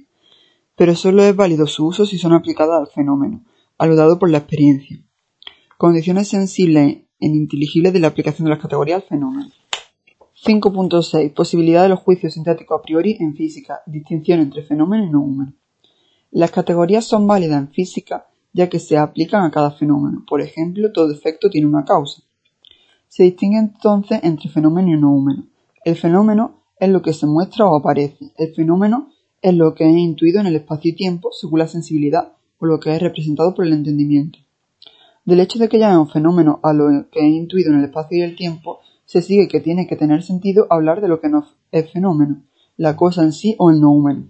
pero 0.77 0.95
solo 0.95 1.23
es 1.23 1.35
válido 1.35 1.67
su 1.67 1.87
uso 1.87 2.05
si 2.05 2.17
son 2.17 2.31
aplicadas 2.31 2.79
al 2.79 2.87
fenómeno, 2.87 3.43
aludado 3.77 4.17
por 4.17 4.29
la 4.29 4.37
experiencia. 4.37 5.03
Condiciones 5.77 6.29
sensibles 6.29 6.99
e 7.19 7.27
ininteligibles 7.27 7.91
de 7.91 7.99
la 7.99 8.07
aplicación 8.07 8.45
de 8.45 8.51
las 8.51 8.61
categorías 8.61 9.01
al 9.03 9.09
fenómeno. 9.09 9.49
5.6. 10.41 11.33
Posibilidad 11.33 11.83
de 11.83 11.89
los 11.89 11.99
juicios 11.99 12.33
sintáticos 12.33 12.79
a 12.79 12.81
priori 12.81 13.17
en 13.19 13.35
física. 13.35 13.81
Distinción 13.85 14.39
entre 14.39 14.63
fenómeno 14.63 15.03
y 15.03 15.09
no 15.09 15.19
humano. 15.19 15.53
Las 16.31 16.51
categorías 16.51 17.03
son 17.03 17.27
válidas 17.27 17.59
en 17.59 17.71
física 17.73 18.25
ya 18.53 18.69
que 18.69 18.79
se 18.79 18.97
aplican 18.97 19.43
a 19.43 19.51
cada 19.51 19.71
fenómeno. 19.71 20.23
Por 20.25 20.39
ejemplo, 20.39 20.93
todo 20.93 21.11
efecto 21.11 21.49
tiene 21.49 21.67
una 21.67 21.83
causa. 21.83 22.23
Se 23.11 23.23
distingue 23.23 23.57
entonces 23.57 24.21
entre 24.23 24.49
fenómeno 24.49 24.87
y 24.87 24.97
no 24.97 25.11
humano. 25.11 25.43
El 25.83 25.97
fenómeno 25.97 26.61
es 26.79 26.87
lo 26.87 27.01
que 27.01 27.11
se 27.11 27.27
muestra 27.27 27.65
o 27.65 27.75
aparece. 27.75 28.31
El 28.37 28.55
fenómeno 28.55 29.09
es 29.41 29.53
lo 29.53 29.75
que 29.75 29.83
es 29.89 29.97
intuido 29.97 30.39
en 30.39 30.47
el 30.47 30.55
espacio 30.55 30.91
y 30.91 30.95
tiempo 30.95 31.29
según 31.33 31.59
la 31.59 31.67
sensibilidad 31.67 32.31
o 32.57 32.65
lo 32.65 32.79
que 32.79 32.95
es 32.95 33.01
representado 33.01 33.53
por 33.53 33.65
el 33.65 33.73
entendimiento. 33.73 34.39
Del 35.25 35.41
hecho 35.41 35.59
de 35.59 35.67
que 35.67 35.77
llamemos 35.77 36.13
fenómeno 36.13 36.61
a 36.63 36.71
lo 36.71 37.09
que 37.11 37.19
es 37.19 37.33
intuido 37.33 37.73
en 37.73 37.79
el 37.79 37.83
espacio 37.83 38.17
y 38.17 38.21
el 38.21 38.37
tiempo, 38.37 38.79
se 39.03 39.21
sigue 39.21 39.49
que 39.49 39.59
tiene 39.59 39.87
que 39.87 39.97
tener 39.97 40.23
sentido 40.23 40.67
hablar 40.69 41.01
de 41.01 41.09
lo 41.09 41.19
que 41.19 41.27
no 41.27 41.45
es 41.73 41.91
fenómeno, 41.91 42.43
la 42.77 42.95
cosa 42.95 43.23
en 43.23 43.33
sí 43.33 43.57
o 43.59 43.71
el 43.71 43.81
noúmeno. 43.81 44.29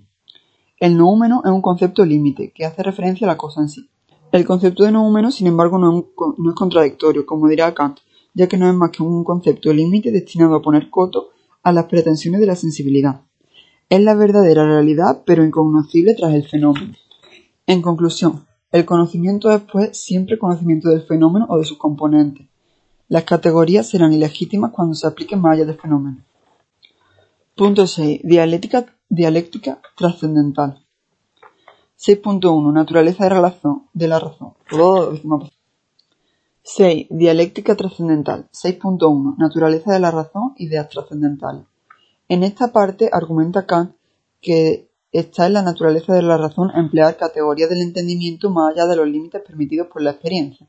El 0.80 0.98
noúmeno 0.98 1.44
es 1.46 1.52
un 1.52 1.62
concepto 1.62 2.04
límite 2.04 2.52
que 2.52 2.66
hace 2.66 2.82
referencia 2.82 3.28
a 3.28 3.30
la 3.30 3.38
cosa 3.38 3.62
en 3.62 3.70
sí. 3.70 3.92
El 4.32 4.44
concepto 4.44 4.84
de 4.84 4.92
noúmeno, 4.92 5.30
sin 5.30 5.46
embargo, 5.46 5.78
no 5.78 6.00
es, 6.00 6.06
no 6.40 6.50
es 6.50 6.56
contradictorio, 6.56 7.28
como 7.28 7.48
dirá 7.48 7.76
Kant, 7.76 8.00
ya 8.34 8.48
que 8.48 8.58
no 8.58 8.68
es 8.70 8.76
más 8.76 8.92
que 8.92 9.04
un 9.04 9.24
concepto 9.24 9.74
límite 9.74 10.12
destinado 10.12 10.56
a 10.56 10.62
poner 10.62 10.90
coto 10.90 11.30
a 11.64 11.72
las 11.72 11.86
pretensiones 11.86 12.42
de 12.42 12.48
la 12.48 12.56
sensibilidad. 12.56 13.22
Es 13.90 14.02
la 14.02 14.16
verdadera 14.16 14.66
realidad, 14.66 15.24
pero 15.26 15.44
incognoscible 15.44 16.16
tras 16.16 16.34
el 16.34 16.48
fenómeno. 16.48 16.94
En 17.68 17.82
conclusión, 17.82 18.46
el 18.72 18.86
conocimiento 18.86 19.52
es, 19.52 19.62
pues, 19.72 20.02
siempre 20.02 20.40
conocimiento 20.40 20.90
del 20.90 21.02
fenómeno 21.02 21.46
o 21.50 21.58
de 21.58 21.66
sus 21.66 21.78
componentes. 21.78 22.48
Las 23.10 23.26
categorías 23.26 23.90
serán 23.90 24.14
ilegítimas 24.14 24.72
cuando 24.72 24.96
se 24.96 25.06
apliquen 25.06 25.42
más 25.42 25.54
allá 25.54 25.66
del 25.66 25.78
fenómeno. 25.78 26.24
Punto 27.56 27.86
6. 27.86 28.22
Dialéctica, 28.24 28.86
dialéctica 29.10 29.82
trascendental. 29.98 30.86
6.1. 32.00 32.74
Naturaleza 32.74 33.26
de, 33.26 33.30
de 33.94 34.08
la 34.08 34.20
razón. 34.20 34.54
6. 36.75 37.08
Dialéctica 37.10 37.75
trascendental. 37.75 38.48
6.1. 38.51 39.36
Naturaleza 39.38 39.91
de 39.91 40.00
la 40.00 40.12
razón, 40.12 40.54
ideas 40.58 40.88
trascendentales. 40.89 41.65
En 42.30 42.43
esta 42.43 42.72
parte 42.72 43.10
argumenta 43.12 43.65
Kant 43.65 43.95
que 44.41 44.91
Está 45.12 45.48
en 45.48 45.54
la 45.54 45.62
naturaleza 45.62 46.13
de 46.13 46.22
la 46.22 46.38
razón 46.38 46.72
emplear 46.74 47.17
categorías 47.17 47.69
del 47.69 47.82
entendimiento 47.82 48.50
más 48.50 48.72
allá 48.72 48.88
de 48.88 48.95
los 48.95 49.06
límites 49.06 49.41
permitidos 49.45 49.88
por 49.88 50.02
la 50.02 50.12
experiencia. 50.12 50.65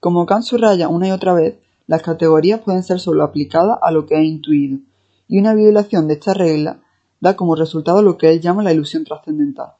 Como 0.00 0.26
Kant 0.26 0.42
subraya 0.42 0.88
una 0.88 1.06
y 1.06 1.12
otra 1.12 1.34
vez, 1.34 1.60
las 1.86 2.02
categorías 2.02 2.62
pueden 2.62 2.82
ser 2.82 2.98
solo 2.98 3.22
aplicadas 3.22 3.78
a 3.80 3.92
lo 3.92 4.06
que 4.06 4.16
es 4.16 4.24
intuido, 4.24 4.80
y 5.28 5.38
una 5.38 5.54
violación 5.54 6.08
de 6.08 6.14
esta 6.14 6.34
regla 6.34 6.82
da 7.20 7.36
como 7.36 7.54
resultado 7.54 8.02
lo 8.02 8.18
que 8.18 8.30
él 8.30 8.40
llama 8.40 8.64
la 8.64 8.72
ilusión 8.72 9.04
trascendental. 9.04 9.74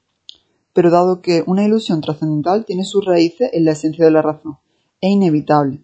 Pero 0.72 0.92
dado 0.92 1.20
que 1.20 1.42
una 1.44 1.64
ilusión 1.64 2.00
trascendental 2.00 2.64
tiene 2.64 2.84
sus 2.84 3.04
raíces 3.04 3.50
en 3.52 3.64
la 3.64 3.72
esencia 3.72 4.04
de 4.04 4.12
la 4.12 4.22
razón, 4.22 4.58
es 5.00 5.10
inevitable. 5.10 5.82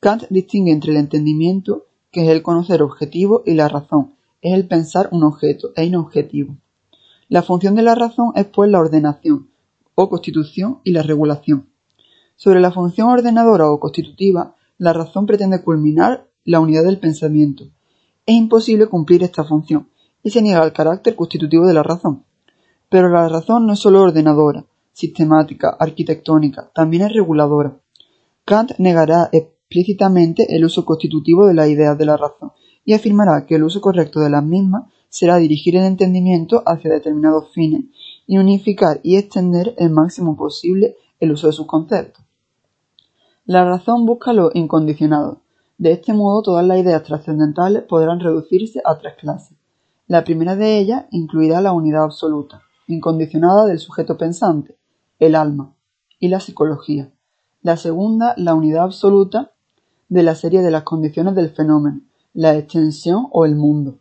Kant 0.00 0.24
distingue 0.30 0.72
entre 0.72 0.92
el 0.92 0.98
entendimiento, 0.98 1.86
que 2.10 2.24
es 2.24 2.30
el 2.30 2.42
conocer 2.42 2.82
objetivo, 2.82 3.42
y 3.44 3.54
la 3.54 3.68
razón, 3.68 4.14
es 4.40 4.54
el 4.54 4.66
pensar 4.66 5.08
un 5.12 5.24
objeto, 5.24 5.72
es 5.76 5.86
inobjetivo. 5.86 6.56
La 7.28 7.42
función 7.42 7.74
de 7.74 7.82
la 7.82 7.94
razón 7.94 8.32
es 8.34 8.46
pues 8.46 8.70
la 8.70 8.80
ordenación, 8.80 9.50
o 9.94 10.08
constitución, 10.08 10.80
y 10.84 10.92
la 10.92 11.02
regulación. 11.02 11.68
Sobre 12.36 12.60
la 12.60 12.72
función 12.72 13.08
ordenadora 13.08 13.70
o 13.70 13.78
constitutiva, 13.78 14.56
la 14.78 14.94
razón 14.94 15.26
pretende 15.26 15.62
culminar 15.62 16.28
la 16.44 16.60
unidad 16.60 16.84
del 16.84 16.98
pensamiento. 16.98 17.64
Es 18.24 18.34
imposible 18.34 18.86
cumplir 18.86 19.22
esta 19.22 19.44
función, 19.44 19.90
y 20.22 20.30
se 20.30 20.40
niega 20.40 20.64
el 20.64 20.72
carácter 20.72 21.14
constitutivo 21.16 21.66
de 21.66 21.74
la 21.74 21.82
razón. 21.82 22.24
Pero 22.88 23.08
la 23.08 23.28
razón 23.28 23.66
no 23.66 23.74
es 23.74 23.78
solo 23.78 24.02
ordenadora, 24.02 24.64
sistemática, 24.92 25.76
arquitectónica, 25.78 26.70
también 26.74 27.04
es 27.04 27.12
reguladora. 27.12 27.79
Kant 28.50 28.72
negará 28.78 29.28
explícitamente 29.30 30.56
el 30.56 30.64
uso 30.64 30.84
constitutivo 30.84 31.46
de 31.46 31.54
las 31.54 31.68
ideas 31.68 31.96
de 31.96 32.04
la 32.04 32.16
razón 32.16 32.50
y 32.84 32.94
afirmará 32.94 33.46
que 33.46 33.54
el 33.54 33.62
uso 33.62 33.80
correcto 33.80 34.18
de 34.18 34.28
las 34.28 34.42
mismas 34.42 34.90
será 35.08 35.36
dirigir 35.36 35.76
el 35.76 35.84
entendimiento 35.84 36.64
hacia 36.66 36.90
determinados 36.90 37.52
fines 37.52 37.84
y 38.26 38.38
unificar 38.38 38.98
y 39.04 39.18
extender 39.18 39.76
el 39.78 39.90
máximo 39.90 40.36
posible 40.36 40.96
el 41.20 41.30
uso 41.30 41.46
de 41.46 41.52
sus 41.52 41.68
conceptos. 41.68 42.24
La 43.44 43.64
razón 43.64 44.04
busca 44.04 44.32
lo 44.32 44.50
incondicionado. 44.52 45.42
De 45.78 45.92
este 45.92 46.12
modo, 46.12 46.42
todas 46.42 46.66
las 46.66 46.80
ideas 46.80 47.04
trascendentales 47.04 47.84
podrán 47.84 48.18
reducirse 48.18 48.82
a 48.84 48.98
tres 48.98 49.14
clases. 49.14 49.56
La 50.08 50.24
primera 50.24 50.56
de 50.56 50.76
ellas 50.76 51.04
incluirá 51.12 51.60
la 51.60 51.70
unidad 51.70 52.02
absoluta, 52.02 52.62
incondicionada 52.88 53.66
del 53.66 53.78
sujeto 53.78 54.18
pensante, 54.18 54.76
el 55.20 55.36
alma, 55.36 55.72
y 56.18 56.26
la 56.26 56.40
psicología. 56.40 57.12
La 57.62 57.76
segunda, 57.76 58.32
la 58.38 58.54
unidad 58.54 58.84
absoluta 58.84 59.52
de 60.08 60.22
la 60.22 60.34
serie 60.34 60.62
de 60.62 60.70
las 60.70 60.82
condiciones 60.82 61.34
del 61.34 61.50
fenómeno, 61.50 62.00
la 62.32 62.56
extensión 62.56 63.28
o 63.32 63.44
el 63.44 63.54
mundo 63.54 63.98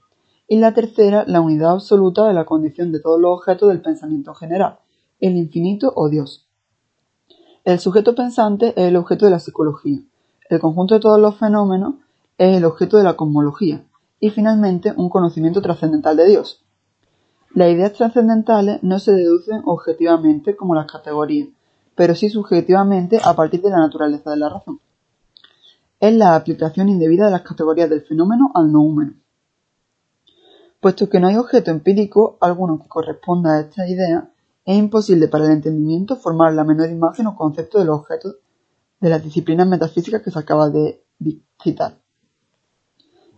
y 0.48 0.58
la 0.58 0.74
tercera 0.74 1.26
la 1.28 1.42
unidad 1.42 1.72
absoluta 1.72 2.26
de 2.26 2.34
la 2.34 2.46
condición 2.46 2.92
de 2.94 3.02
todos 3.02 3.20
los 3.20 3.38
objetos 3.38 3.68
del 3.68 3.82
pensamiento 3.82 4.34
general, 4.34 4.80
el 5.20 5.36
infinito 5.36 5.92
o 5.94 6.08
Dios. 6.08 6.48
El 7.66 7.80
sujeto 7.80 8.16
pensante 8.16 8.70
es 8.78 8.88
el 8.88 8.96
objeto 8.96 9.26
de 9.26 9.32
la 9.32 9.40
psicología, 9.40 10.00
el 10.50 10.60
conjunto 10.60 10.96
de 10.96 11.02
todos 11.02 11.20
los 11.20 11.36
fenómenos 11.36 11.96
es 12.38 12.56
el 12.56 12.64
objeto 12.64 12.96
de 12.96 13.04
la 13.04 13.18
cosmología, 13.18 13.86
y 14.22 14.30
finalmente 14.30 14.94
un 14.96 15.10
conocimiento 15.10 15.62
trascendental 15.62 16.16
de 16.16 16.30
Dios. 16.30 16.66
Las 17.54 17.70
ideas 17.72 17.94
trascendentales 17.94 18.82
no 18.84 19.00
se 19.00 19.12
deducen 19.12 19.62
objetivamente 19.66 20.56
como 20.56 20.76
las 20.76 20.90
categorías, 20.90 21.50
pero 22.00 22.16
sí 22.16 22.30
subjetivamente 22.30 23.20
a 23.22 23.34
partir 23.34 23.62
de 23.62 23.72
la 23.72 23.80
naturaleza 23.80 24.32
de 24.32 24.38
la 24.38 24.48
razón. 24.48 24.80
Es 26.00 26.14
la 26.14 26.34
aplicación 26.34 26.88
indebida 26.88 27.26
de 27.26 27.32
las 27.32 27.42
categorías 27.42 27.90
del 27.90 28.04
fenómeno 28.04 28.52
al 28.56 28.72
no 28.72 28.80
humano. 28.80 29.16
Puesto 30.80 31.10
que 31.10 31.20
no 31.20 31.28
hay 31.28 31.36
objeto 31.36 31.72
empírico 31.72 32.38
alguno 32.40 32.82
que 32.82 32.88
corresponda 32.88 33.58
a 33.58 33.60
esta 33.60 33.86
idea, 33.86 34.32
es 34.64 34.78
imposible 34.78 35.28
para 35.28 35.44
el 35.44 35.52
entendimiento 35.52 36.16
formar 36.16 36.54
la 36.54 36.64
menor 36.64 36.90
imagen 36.90 37.28
o 37.28 37.36
concepto 37.36 37.80
de 37.80 37.84
los 37.84 38.00
objetos 38.00 38.38
de 39.02 39.10
las 39.10 39.22
disciplinas 39.22 39.68
metafísicas 39.68 40.22
que 40.22 40.32
se 40.32 40.40
acaba 40.40 40.70
de 40.70 41.04
citar. 41.62 41.98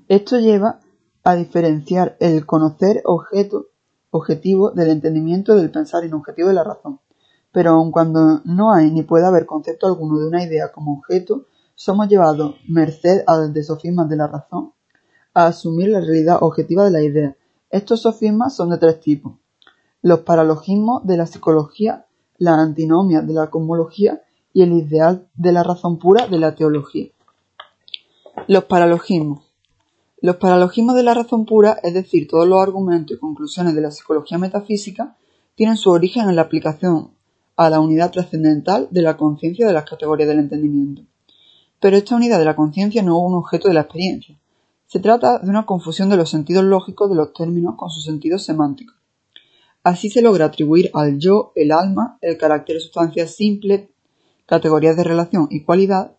Esto 0.08 0.40
lleva 0.40 0.82
a 1.24 1.34
diferenciar 1.34 2.16
el 2.20 2.46
conocer 2.46 3.02
objeto 3.06 3.70
objetivo 4.12 4.70
del 4.70 4.92
entendimiento 4.92 5.56
del 5.56 5.72
pensar 5.72 6.06
inobjetivo 6.06 6.50
de 6.50 6.54
la 6.54 6.64
razón. 6.64 7.00
Pero 7.52 7.72
aun 7.72 7.92
cuando 7.92 8.42
no 8.46 8.74
hay 8.74 8.92
ni 8.92 9.04
puede 9.04 9.26
haber 9.26 9.46
concepto 9.46 9.88
alguno 9.88 10.20
de 10.20 10.28
una 10.28 10.44
idea 10.44 10.72
como 10.72 10.94
objeto, 10.94 11.48
somos 11.76 12.08
llevados, 12.08 12.56
merced 12.68 13.24
a 13.28 13.38
los 13.38 13.66
sofismas 13.66 14.08
de 14.08 14.16
la 14.16 14.28
razón, 14.28 14.74
a 15.34 15.48
asumir 15.48 15.90
la 15.90 16.00
realidad 16.00 16.38
objetiva 16.42 16.86
de 16.86 16.92
la 16.92 17.02
idea. 17.02 17.36
Estos 17.70 18.02
sofismas 18.02 18.56
son 18.56 18.70
de 18.70 18.78
tres 18.78 19.00
tipos. 19.00 19.34
Los 20.02 20.20
paralogismos 20.20 21.06
de 21.06 21.18
la 21.18 21.26
psicología, 21.26 22.06
la 22.38 22.56
antinomia 22.56 23.22
de 23.22 23.34
la 23.34 23.50
cosmología 23.50 24.22
y 24.54 24.62
el 24.62 24.74
ideal 24.74 25.28
de 25.36 25.52
la 25.52 25.64
razón 25.64 25.98
pura 25.98 26.28
de 26.28 26.38
la 26.38 26.56
teología. 26.56 27.10
Los 28.48 28.66
paralogismos. 28.66 29.44
Los 30.22 30.36
paralogismos 30.36 30.96
de 30.96 31.04
la 31.04 31.14
razón 31.14 31.46
pura, 31.46 31.80
es 31.82 31.94
decir, 31.94 32.28
todos 32.28 32.48
los 32.48 32.62
argumentos 32.62 33.18
y 33.18 33.20
conclusiones 33.20 33.74
de 33.74 33.82
la 33.82 33.92
psicología 33.92 34.38
metafísica, 34.38 35.18
tienen 35.56 35.78
su 35.78 35.90
origen 35.90 36.30
en 36.30 36.36
la 36.36 36.44
aplicación 36.44 37.12
a 37.66 37.70
la 37.70 37.80
unidad 37.80 38.12
trascendental 38.12 38.88
de 38.92 39.02
la 39.02 39.18
conciencia 39.18 39.68
de 39.68 39.74
las 39.74 39.86
categorías 39.86 40.30
del 40.30 40.40
entendimiento. 40.40 41.04
Pero 41.80 41.98
esta 41.98 42.16
unidad 42.16 42.40
de 42.40 42.46
la 42.46 42.56
conciencia 42.56 43.02
no 43.02 43.18
es 43.18 43.24
un 43.32 43.36
objeto 43.36 43.68
de 43.68 43.74
la 43.74 43.82
experiencia. 43.82 44.38
Se 44.86 45.00
trata 45.00 45.40
de 45.40 45.50
una 45.50 45.66
confusión 45.66 46.10
de 46.10 46.18
los 46.18 46.30
sentidos 46.30 46.64
lógicos 46.64 47.10
de 47.10 47.16
los 47.16 47.34
términos 47.34 47.76
con 47.78 47.90
sus 47.90 48.04
sentidos 48.04 48.44
semánticos. 48.44 48.96
Así 49.84 50.10
se 50.10 50.22
logra 50.22 50.46
atribuir 50.46 50.92
al 50.94 51.18
yo, 51.18 51.54
el 51.56 51.72
alma, 51.72 52.18
el 52.22 52.38
carácter 52.38 52.76
de 52.76 52.82
sustancia 52.82 53.26
simple, 53.26 53.90
categorías 54.46 54.96
de 54.96 55.04
relación 55.04 55.48
y 55.50 55.64
cualidad, 55.64 56.18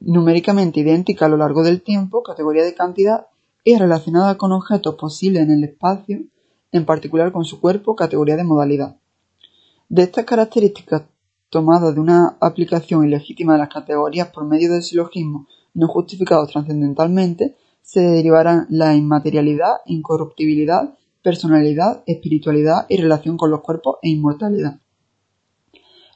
numéricamente 0.00 0.80
idéntica 0.80 1.26
a 1.26 1.28
lo 1.28 1.36
largo 1.36 1.62
del 1.62 1.82
tiempo, 1.82 2.22
categoría 2.22 2.64
de 2.64 2.74
cantidad, 2.74 3.26
y 3.64 3.76
relacionada 3.76 4.36
con 4.36 4.52
objetos 4.52 4.96
posibles 4.96 5.42
en 5.42 5.50
el 5.50 5.64
espacio, 5.64 6.20
en 6.72 6.84
particular 6.84 7.32
con 7.32 7.44
su 7.44 7.60
cuerpo, 7.60 7.94
categoría 7.94 8.36
de 8.36 8.44
modalidad. 8.44 8.96
De 9.90 10.02
estas 10.02 10.24
características 10.24 11.02
tomadas 11.48 11.96
de 11.96 12.00
una 12.00 12.36
aplicación 12.40 13.04
ilegítima 13.04 13.54
de 13.54 13.58
las 13.58 13.70
categorías 13.70 14.28
por 14.28 14.44
medio 14.44 14.72
del 14.72 14.84
silogismo 14.84 15.48
no 15.74 15.88
justificados 15.88 16.52
trascendentalmente, 16.52 17.56
se 17.82 18.00
derivarán 18.00 18.68
la 18.70 18.94
inmaterialidad, 18.94 19.78
incorruptibilidad, 19.86 20.94
personalidad, 21.24 22.04
espiritualidad 22.06 22.86
y 22.88 22.98
relación 22.98 23.36
con 23.36 23.50
los 23.50 23.62
cuerpos 23.62 23.96
e 24.02 24.10
inmortalidad. 24.10 24.78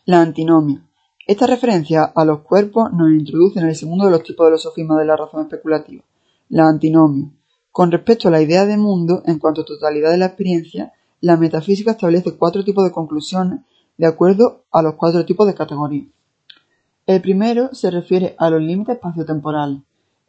La 0.04 0.20
antinomia. 0.20 0.87
Esta 1.26 1.48
referencia 1.48 2.04
a 2.04 2.24
los 2.24 2.42
cuerpos 2.42 2.92
nos 2.92 3.10
introduce 3.10 3.58
en 3.58 3.66
el 3.66 3.74
segundo 3.74 4.04
de 4.04 4.12
los 4.12 4.22
tipos 4.22 4.46
de 4.46 4.52
los 4.52 4.62
sofismas 4.62 4.98
de 5.00 5.06
la 5.06 5.16
razón 5.16 5.42
especulativa, 5.42 6.04
la 6.48 6.68
antinomia. 6.68 7.28
Con 7.72 7.90
respecto 7.90 8.28
a 8.28 8.30
la 8.30 8.40
idea 8.40 8.66
de 8.66 8.76
mundo, 8.76 9.24
en 9.26 9.40
cuanto 9.40 9.62
a 9.62 9.64
totalidad 9.64 10.12
de 10.12 10.18
la 10.18 10.26
experiencia, 10.26 10.92
la 11.24 11.38
metafísica 11.38 11.92
establece 11.92 12.37
cuatro 12.37 12.64
tipos 12.64 12.84
de 12.84 12.92
conclusiones 12.92 13.60
de 13.96 14.06
acuerdo 14.06 14.64
a 14.70 14.82
los 14.82 14.96
cuatro 14.96 15.24
tipos 15.24 15.46
de 15.46 15.54
categorías. 15.54 16.08
El 17.06 17.22
primero 17.22 17.70
se 17.72 17.90
refiere 17.90 18.34
a 18.37 18.50
los 18.50 18.60
límites 18.60 18.96
espaciotemporales, 18.96 19.80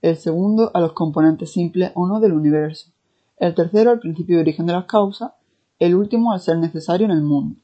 el 0.01 0.15
segundo 0.15 0.71
a 0.73 0.79
los 0.79 0.93
componentes 0.93 1.51
simples 1.51 1.91
o 1.95 2.07
no 2.07 2.21
del 2.21 2.31
universo, 2.31 2.91
el 3.35 3.53
tercero 3.53 3.91
al 3.91 3.99
principio 3.99 4.37
de 4.37 4.43
origen 4.43 4.67
de 4.67 4.71
las 4.71 4.85
causas, 4.85 5.31
el 5.79 5.95
último 5.95 6.31
al 6.31 6.39
ser 6.39 6.59
necesario 6.59 7.03
en 7.03 7.11
el 7.11 7.23
mundo. 7.23 7.57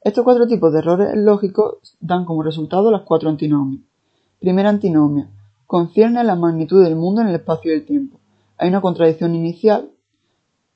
Estos 0.00 0.24
cuatro 0.24 0.48
tipos 0.48 0.72
de 0.72 0.80
errores 0.80 1.10
lógicos 1.14 1.96
dan 2.00 2.24
como 2.24 2.42
resultado 2.42 2.90
las 2.90 3.02
cuatro 3.02 3.28
antinomias. 3.28 3.82
Primera 4.40 4.70
antinomia. 4.70 5.30
Concierne 5.66 6.18
a 6.18 6.24
la 6.24 6.34
magnitud 6.34 6.82
del 6.82 6.96
mundo 6.96 7.20
en 7.20 7.28
el 7.28 7.36
espacio 7.36 7.70
y 7.70 7.76
el 7.76 7.86
tiempo. 7.86 8.18
Hay 8.56 8.70
una 8.70 8.80
contradicción 8.80 9.36
inicial, 9.36 9.92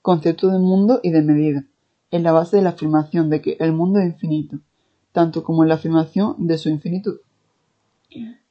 concepto 0.03 0.49
de 0.49 0.59
mundo 0.59 1.01
y 1.03 1.11
de 1.11 1.23
medida, 1.23 1.65
en 2.11 2.23
la 2.23 2.33
base 2.33 2.57
de 2.57 2.63
la 2.63 2.71
afirmación 2.71 3.31
de 3.31 3.41
que 3.41 3.57
el 3.61 3.73
mundo 3.73 4.01
es 4.01 4.07
infinito, 4.07 4.59
tanto 5.13 5.43
como 5.43 5.63
en 5.63 5.69
la 5.69 5.77
afirmación 5.77 6.35
de 6.47 6.59
su 6.59 6.69
infinitud. 6.69 7.21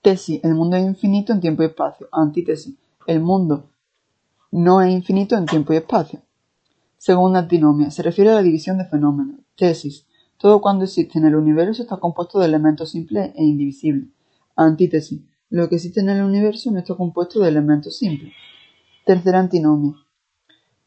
Tesis, 0.01 0.43
el 0.43 0.55
mundo 0.55 0.77
es 0.77 0.85
infinito 0.85 1.33
en 1.33 1.41
tiempo 1.41 1.61
y 1.61 1.67
espacio. 1.67 2.07
Antítesis, 2.11 2.75
el 3.05 3.19
mundo 3.19 3.69
no 4.49 4.81
es 4.81 4.91
infinito 4.91 5.37
en 5.37 5.45
tiempo 5.45 5.73
y 5.73 5.77
espacio. 5.77 6.21
Segunda 6.97 7.39
antinomia, 7.39 7.91
se 7.91 8.01
refiere 8.01 8.31
a 8.31 8.35
la 8.35 8.41
división 8.41 8.77
de 8.77 8.85
fenómenos. 8.85 9.41
Tesis, 9.55 10.05
todo 10.37 10.61
cuando 10.61 10.85
existe 10.85 11.19
en 11.19 11.25
el 11.25 11.35
universo 11.35 11.83
está 11.83 11.97
compuesto 11.97 12.39
de 12.39 12.47
elementos 12.47 12.91
simples 12.91 13.31
e 13.35 13.43
indivisibles. 13.43 14.07
Antítesis. 14.55 15.21
Lo 15.49 15.67
que 15.67 15.75
existe 15.75 15.99
en 15.99 16.09
el 16.09 16.23
universo 16.23 16.71
no 16.71 16.79
está 16.79 16.95
compuesto 16.95 17.41
de 17.41 17.49
elementos 17.49 17.97
simples. 17.97 18.33
Tercera 19.05 19.39
antinomia. 19.39 19.95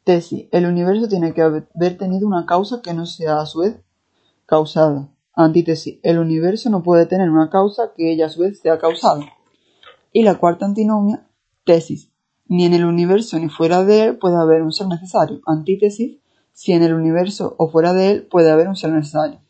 Tesis. 0.04 0.48
El 0.52 0.66
universo 0.66 1.08
tiene 1.08 1.32
que 1.32 1.40
haber 1.40 1.98
tenido 1.98 2.26
una 2.26 2.44
causa 2.44 2.82
que 2.82 2.92
no 2.92 3.06
sea 3.06 3.40
a 3.40 3.46
su 3.46 3.60
vez 3.60 3.80
causada. 4.44 5.08
Antítesis. 5.34 5.98
El 6.02 6.18
universo 6.18 6.68
no 6.68 6.82
puede 6.82 7.06
tener 7.06 7.30
una 7.30 7.48
causa 7.48 7.92
que 7.96 8.12
ella 8.12 8.26
a 8.26 8.28
su 8.28 8.42
vez 8.42 8.60
sea 8.60 8.78
causada. 8.78 9.24
Y 10.12 10.22
la 10.22 10.36
cuarta 10.36 10.66
antinomia. 10.66 11.26
Tesis. 11.64 12.10
Ni 12.46 12.66
en 12.66 12.74
el 12.74 12.84
universo 12.84 13.38
ni 13.38 13.48
fuera 13.48 13.82
de 13.84 14.04
él 14.04 14.18
puede 14.18 14.36
haber 14.36 14.62
un 14.62 14.72
ser 14.72 14.86
necesario. 14.88 15.40
Antítesis. 15.46 16.18
Si 16.52 16.72
en 16.72 16.82
el 16.82 16.92
universo 16.92 17.56
o 17.58 17.70
fuera 17.70 17.94
de 17.94 18.10
él 18.10 18.26
puede 18.26 18.50
haber 18.50 18.68
un 18.68 18.76
ser 18.76 18.90
necesario. 18.90 19.40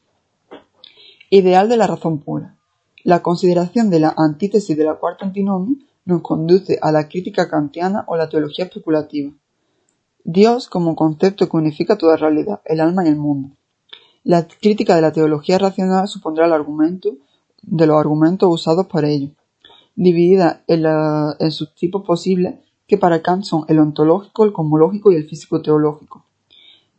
Ideal 1.30 1.68
de 1.68 1.76
la 1.76 1.88
razón 1.88 2.20
pura. 2.20 2.56
La 3.02 3.22
consideración 3.22 3.90
de 3.90 3.98
la 3.98 4.14
antítesis 4.16 4.76
de 4.76 4.84
la 4.84 4.94
cuarta 4.94 5.26
antinomia 5.26 5.76
nos 6.04 6.22
conduce 6.22 6.78
a 6.80 6.92
la 6.92 7.08
crítica 7.08 7.50
kantiana 7.50 8.04
o 8.06 8.16
la 8.16 8.28
teología 8.28 8.66
especulativa. 8.66 9.32
Dios 10.24 10.68
como 10.68 10.96
concepto 10.96 11.48
que 11.48 11.56
unifica 11.58 11.98
toda 11.98 12.16
realidad, 12.16 12.62
el 12.64 12.80
alma 12.80 13.04
y 13.04 13.08
el 13.08 13.16
mundo. 13.16 13.50
La 14.22 14.48
crítica 14.48 14.94
de 14.96 15.02
la 15.02 15.12
teología 15.12 15.58
racional 15.58 16.08
supondrá 16.08 16.46
el 16.46 16.54
argumento 16.54 17.18
de 17.60 17.86
los 17.86 18.00
argumentos 18.00 18.50
usados 18.50 18.86
para 18.86 19.10
ello, 19.10 19.32
dividida 19.94 20.64
en, 20.66 21.50
sus 21.50 21.74
tipos 21.74 22.06
posibles 22.06 22.54
que 22.86 22.96
para 22.96 23.20
Kant 23.20 23.44
son 23.44 23.64
el 23.68 23.78
ontológico, 23.78 24.44
el 24.44 24.54
cosmológico 24.54 25.12
y 25.12 25.16
el 25.16 25.28
físico-teológico. 25.28 26.24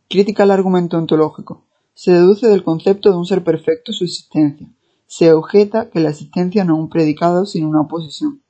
Crítica 0.08 0.44
al 0.44 0.52
argumento 0.52 0.96
ontológico. 0.96 1.64
Se 1.94 2.12
deduce 2.12 2.46
del 2.46 2.62
concepto 2.62 3.10
de 3.10 3.16
un 3.16 3.26
ser 3.26 3.42
perfecto 3.42 3.92
su 3.92 4.04
existencia. 4.04 4.68
Se 5.08 5.32
objeta 5.32 5.90
que 5.90 5.98
la 5.98 6.10
existencia 6.10 6.64
no 6.64 6.74
es 6.74 6.80
un 6.80 6.90
predicado 6.90 7.44
sino 7.44 7.68
una 7.68 7.80
oposición. 7.80 8.40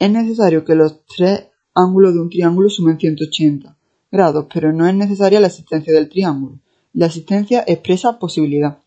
Es 0.00 0.10
necesario 0.10 0.64
que 0.64 0.74
los 0.74 1.04
tres 1.04 1.49
ángulos 1.74 2.14
de 2.14 2.20
un 2.20 2.30
triángulo 2.30 2.68
sumen 2.68 2.98
180 2.98 3.76
grados, 4.10 4.46
pero 4.52 4.72
no 4.72 4.86
es 4.86 4.94
necesaria 4.94 5.40
la 5.40 5.46
existencia 5.46 5.92
del 5.92 6.08
triángulo. 6.08 6.58
La 6.92 7.06
existencia 7.06 7.62
expresa 7.66 8.18
posibilidad. 8.18 8.78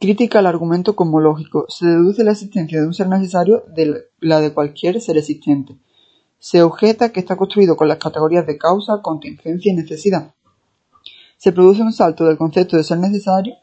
Crítica 0.00 0.40
al 0.40 0.46
argumento 0.46 0.96
cosmológico. 0.96 1.66
Se 1.68 1.86
deduce 1.86 2.24
la 2.24 2.32
existencia 2.32 2.80
de 2.80 2.86
un 2.86 2.94
ser 2.94 3.08
necesario 3.08 3.64
de 3.74 4.06
la 4.18 4.40
de 4.40 4.52
cualquier 4.52 5.00
ser 5.00 5.16
existente. 5.16 5.76
Se 6.38 6.62
objeta 6.62 7.12
que 7.12 7.20
está 7.20 7.36
construido 7.36 7.76
con 7.76 7.86
las 7.86 7.98
categorías 7.98 8.46
de 8.46 8.58
causa, 8.58 9.02
contingencia 9.02 9.72
y 9.72 9.76
necesidad 9.76 10.34
se 11.40 11.52
produce 11.52 11.80
un 11.80 11.94
salto 11.94 12.26
del 12.26 12.36
concepto 12.36 12.76
de 12.76 12.84
ser 12.84 12.98
necesario 12.98 13.54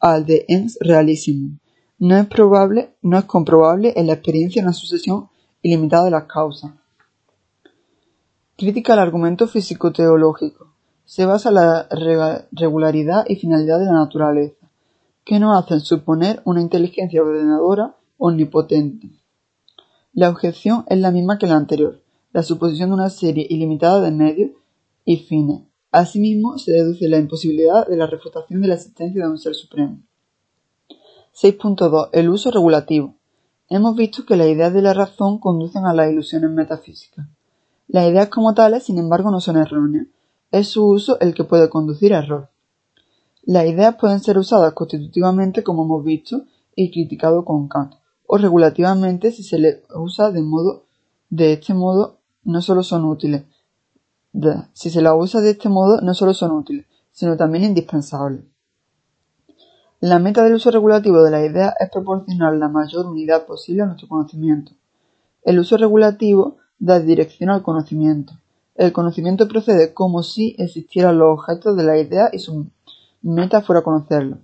al 0.00 0.24
de 0.24 0.46
ens 0.48 0.78
realissimum. 0.80 1.58
No 1.98 2.16
es 2.16 2.26
probable, 2.26 2.94
no 3.02 3.18
es 3.18 3.26
comprobable 3.26 3.92
en 3.94 4.06
la 4.06 4.14
experiencia 4.14 4.62
una 4.62 4.72
sucesión 4.72 5.28
ilimitada 5.60 6.06
de 6.06 6.12
las 6.12 6.24
causas. 6.24 6.72
Crítica 8.56 8.94
al 8.94 9.00
argumento 9.00 9.48
físico-teológico. 9.48 10.72
Se 11.04 11.26
basa 11.26 11.50
en 11.50 11.56
la 11.56 11.88
regularidad 12.52 13.24
y 13.28 13.36
finalidad 13.36 13.78
de 13.78 13.84
la 13.84 13.92
naturaleza, 13.92 14.70
que 15.24 15.38
nos 15.38 15.62
hacen 15.62 15.80
suponer 15.80 16.40
una 16.44 16.62
inteligencia 16.62 17.22
ordenadora 17.22 17.96
omnipotente. 18.16 19.10
La 20.14 20.30
objeción 20.30 20.86
es 20.88 20.98
la 20.98 21.10
misma 21.10 21.36
que 21.36 21.46
la 21.46 21.56
anterior, 21.56 22.00
la 22.32 22.42
suposición 22.42 22.88
de 22.88 22.94
una 22.94 23.10
serie 23.10 23.46
ilimitada 23.48 24.00
de 24.00 24.10
medios 24.10 24.52
y 25.04 25.18
fines, 25.18 25.62
Asimismo, 25.92 26.58
se 26.58 26.72
deduce 26.72 27.08
la 27.08 27.16
imposibilidad 27.16 27.86
de 27.86 27.96
la 27.96 28.06
refutación 28.06 28.60
de 28.60 28.68
la 28.68 28.74
existencia 28.74 29.22
de 29.22 29.30
un 29.30 29.38
ser 29.38 29.54
supremo. 29.54 30.02
6.2. 31.34 32.10
El 32.12 32.28
uso 32.28 32.50
regulativo. 32.50 33.14
Hemos 33.68 33.96
visto 33.96 34.26
que 34.26 34.36
las 34.36 34.48
ideas 34.48 34.74
de 34.74 34.82
la 34.82 34.92
razón 34.92 35.38
conducen 35.38 35.86
a 35.86 35.94
las 35.94 36.10
ilusiones 36.10 36.50
metafísicas. 36.50 37.26
Las 37.88 38.08
ideas 38.08 38.28
como 38.28 38.54
tales, 38.54 38.84
sin 38.84 38.98
embargo, 38.98 39.30
no 39.30 39.40
son 39.40 39.56
erróneas. 39.56 40.06
Es 40.50 40.68
su 40.68 40.86
uso 40.86 41.18
el 41.20 41.34
que 41.34 41.44
puede 41.44 41.68
conducir 41.68 42.14
a 42.14 42.18
error. 42.18 42.50
Las 43.42 43.66
ideas 43.66 43.96
pueden 43.96 44.20
ser 44.20 44.38
usadas 44.38 44.72
constitutivamente, 44.72 45.62
como 45.62 45.84
hemos 45.84 46.04
visto 46.04 46.44
y 46.74 46.90
criticado 46.90 47.44
con 47.44 47.68
Kant, 47.68 47.94
o 48.26 48.38
regulativamente 48.38 49.30
si 49.30 49.42
se 49.42 49.58
les 49.58 49.82
usa 49.94 50.30
de 50.30 50.42
modo 50.42 50.84
de 51.30 51.54
este 51.54 51.74
modo 51.74 52.18
no 52.44 52.62
solo 52.62 52.82
son 52.82 53.04
útiles, 53.04 53.44
si 54.72 54.90
se 54.90 55.00
la 55.00 55.14
usa 55.14 55.40
de 55.40 55.50
este 55.50 55.68
modo, 55.68 56.00
no 56.00 56.12
solo 56.14 56.34
son 56.34 56.52
útiles, 56.52 56.86
sino 57.10 57.36
también 57.36 57.64
indispensables. 57.64 58.44
La 60.00 60.18
meta 60.18 60.44
del 60.44 60.54
uso 60.54 60.70
regulativo 60.70 61.22
de 61.22 61.30
la 61.30 61.44
idea 61.44 61.74
es 61.80 61.88
proporcionar 61.90 62.54
la 62.54 62.68
mayor 62.68 63.06
unidad 63.06 63.46
posible 63.46 63.82
a 63.82 63.86
nuestro 63.86 64.08
conocimiento. 64.08 64.72
El 65.42 65.58
uso 65.58 65.78
regulativo 65.78 66.58
da 66.78 67.00
dirección 67.00 67.50
al 67.50 67.62
conocimiento. 67.62 68.34
El 68.74 68.92
conocimiento 68.92 69.48
procede 69.48 69.94
como 69.94 70.22
si 70.22 70.54
existieran 70.58 71.18
los 71.18 71.38
objetos 71.38 71.76
de 71.76 71.84
la 71.84 71.98
idea 71.98 72.28
y 72.32 72.38
su 72.38 72.66
meta 73.22 73.62
fuera 73.62 73.82
conocerlo. 73.82 74.38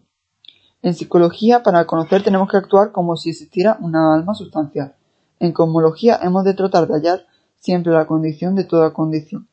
En 0.83 0.95
psicología, 0.95 1.63
para 1.63 1.87
conocer 1.87 2.23
tenemos 2.23 2.51
que 2.51 2.57
actuar 2.57 2.93
como 2.93 3.17
si 3.17 3.31
existiera 3.31 3.77
una 3.81 4.15
alma 4.15 4.35
sustancial. 4.35 4.95
En 5.39 5.53
cosmología 5.53 6.19
hemos 6.23 6.45
de 6.45 6.55
tratar 6.55 6.89
de 6.89 6.95
hallar 6.95 7.27
siempre 7.61 7.93
la 7.93 8.07
condición 8.07 8.55
de 8.55 8.65
toda 8.65 8.93
condición 8.93 9.49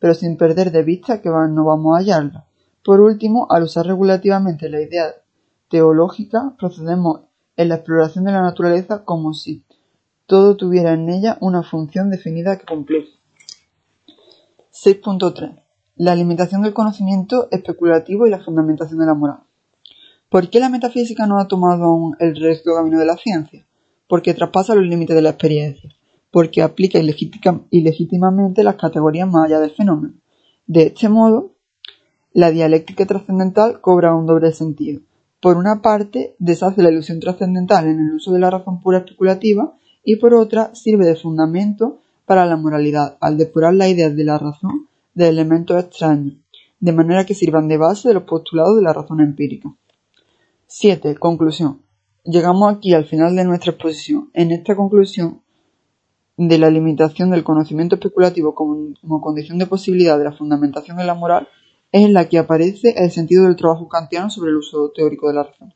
pero 0.00 0.14
sin 0.14 0.36
perder 0.36 0.72
de 0.72 0.82
vista 0.82 1.20
que 1.20 1.28
no 1.28 1.64
vamos 1.64 1.94
a 1.94 1.98
hallarla. 1.98 2.46
Por 2.82 3.00
último, 3.00 3.46
al 3.50 3.64
usar 3.64 3.86
regulativamente 3.86 4.68
la 4.68 4.80
idea 4.80 5.14
teológica, 5.68 6.54
procedemos 6.58 7.20
en 7.56 7.68
la 7.68 7.76
exploración 7.76 8.24
de 8.24 8.32
la 8.32 8.40
naturaleza 8.40 9.04
como 9.04 9.34
si 9.34 9.62
todo 10.30 10.56
tuviera 10.56 10.92
en 10.92 11.08
ella 11.08 11.36
una 11.40 11.64
función 11.64 12.08
definida 12.08 12.56
que 12.56 12.64
cumplir. 12.64 13.08
6.3. 14.72 15.60
La 15.96 16.14
limitación 16.14 16.62
del 16.62 16.72
conocimiento 16.72 17.48
especulativo 17.50 18.28
y 18.28 18.30
la 18.30 18.38
fundamentación 18.38 19.00
de 19.00 19.06
la 19.06 19.14
moral. 19.14 19.40
¿Por 20.28 20.48
qué 20.48 20.60
la 20.60 20.68
metafísica 20.68 21.26
no 21.26 21.40
ha 21.40 21.48
tomado 21.48 21.86
aún 21.86 22.14
el 22.20 22.36
recto 22.36 22.76
camino 22.76 23.00
de 23.00 23.06
la 23.06 23.16
ciencia? 23.16 23.66
Porque 24.06 24.32
traspasa 24.32 24.76
los 24.76 24.86
límites 24.86 25.16
de 25.16 25.22
la 25.22 25.30
experiencia, 25.30 25.90
porque 26.30 26.62
aplica 26.62 27.00
ilegítimamente 27.00 28.62
las 28.62 28.76
categorías 28.76 29.28
más 29.28 29.46
allá 29.46 29.58
del 29.58 29.72
fenómeno. 29.72 30.14
De 30.68 30.82
este 30.82 31.08
modo, 31.08 31.56
la 32.32 32.52
dialéctica 32.52 33.04
trascendental 33.04 33.80
cobra 33.80 34.14
un 34.14 34.26
doble 34.26 34.52
sentido. 34.52 35.00
Por 35.40 35.56
una 35.56 35.82
parte, 35.82 36.36
deshace 36.38 36.84
la 36.84 36.92
ilusión 36.92 37.18
trascendental 37.18 37.88
en 37.88 37.98
el 37.98 38.14
uso 38.14 38.30
de 38.30 38.38
la 38.38 38.50
razón 38.50 38.80
pura 38.80 38.98
especulativa 38.98 39.74
y 40.04 40.16
por 40.16 40.34
otra, 40.34 40.74
sirve 40.74 41.06
de 41.06 41.16
fundamento 41.16 42.00
para 42.24 42.46
la 42.46 42.56
moralidad 42.56 43.18
al 43.20 43.36
depurar 43.36 43.74
las 43.74 43.88
ideas 43.88 44.14
de 44.16 44.24
la 44.24 44.38
razón 44.38 44.88
de 45.14 45.28
elementos 45.28 45.82
extraños, 45.82 46.34
de 46.78 46.92
manera 46.92 47.26
que 47.26 47.34
sirvan 47.34 47.68
de 47.68 47.76
base 47.76 48.08
de 48.08 48.14
los 48.14 48.22
postulados 48.24 48.76
de 48.76 48.82
la 48.82 48.92
razón 48.92 49.20
empírica. 49.20 49.74
7. 50.66 51.16
Conclusión. 51.16 51.82
Llegamos 52.24 52.72
aquí 52.72 52.94
al 52.94 53.04
final 53.04 53.34
de 53.34 53.44
nuestra 53.44 53.72
exposición. 53.72 54.30
En 54.34 54.52
esta 54.52 54.76
conclusión 54.76 55.42
de 56.36 56.58
la 56.58 56.70
limitación 56.70 57.30
del 57.30 57.44
conocimiento 57.44 57.96
especulativo 57.96 58.54
como, 58.54 59.20
condición 59.20 59.58
de 59.58 59.66
posibilidad 59.66 60.16
de 60.16 60.24
la 60.24 60.32
fundamentación 60.32 61.00
en 61.00 61.06
la 61.06 61.14
moral, 61.14 61.48
es 61.92 62.04
en 62.04 62.14
la 62.14 62.28
que 62.28 62.38
aparece 62.38 62.94
el 62.96 63.10
sentido 63.10 63.44
del 63.44 63.56
trabajo 63.56 63.88
kantiano 63.88 64.30
sobre 64.30 64.50
el 64.50 64.56
uso 64.58 64.92
teórico 64.94 65.28
de 65.28 65.34
la 65.34 65.42
razón. 65.42 65.74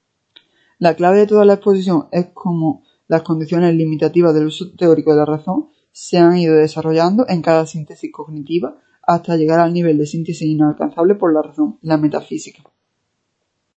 La 0.78 0.94
clave 0.94 1.18
de 1.18 1.26
toda 1.26 1.44
la 1.44 1.54
exposición 1.54 2.08
es 2.12 2.28
cómo 2.32 2.84
las 3.06 3.22
condiciones 3.22 3.74
limitativas 3.74 4.34
del 4.34 4.46
uso 4.46 4.72
teórico 4.76 5.12
de 5.12 5.18
la 5.18 5.26
razón 5.26 5.68
se 5.92 6.18
han 6.18 6.36
ido 6.36 6.56
desarrollando 6.56 7.26
en 7.28 7.42
cada 7.42 7.66
síntesis 7.66 8.10
cognitiva 8.12 8.76
hasta 9.02 9.36
llegar 9.36 9.60
al 9.60 9.72
nivel 9.72 9.98
de 9.98 10.06
síntesis 10.06 10.48
inalcanzable 10.48 11.14
por 11.14 11.32
la 11.32 11.42
razón, 11.42 11.78
la 11.82 11.96
metafísica. 11.96 12.62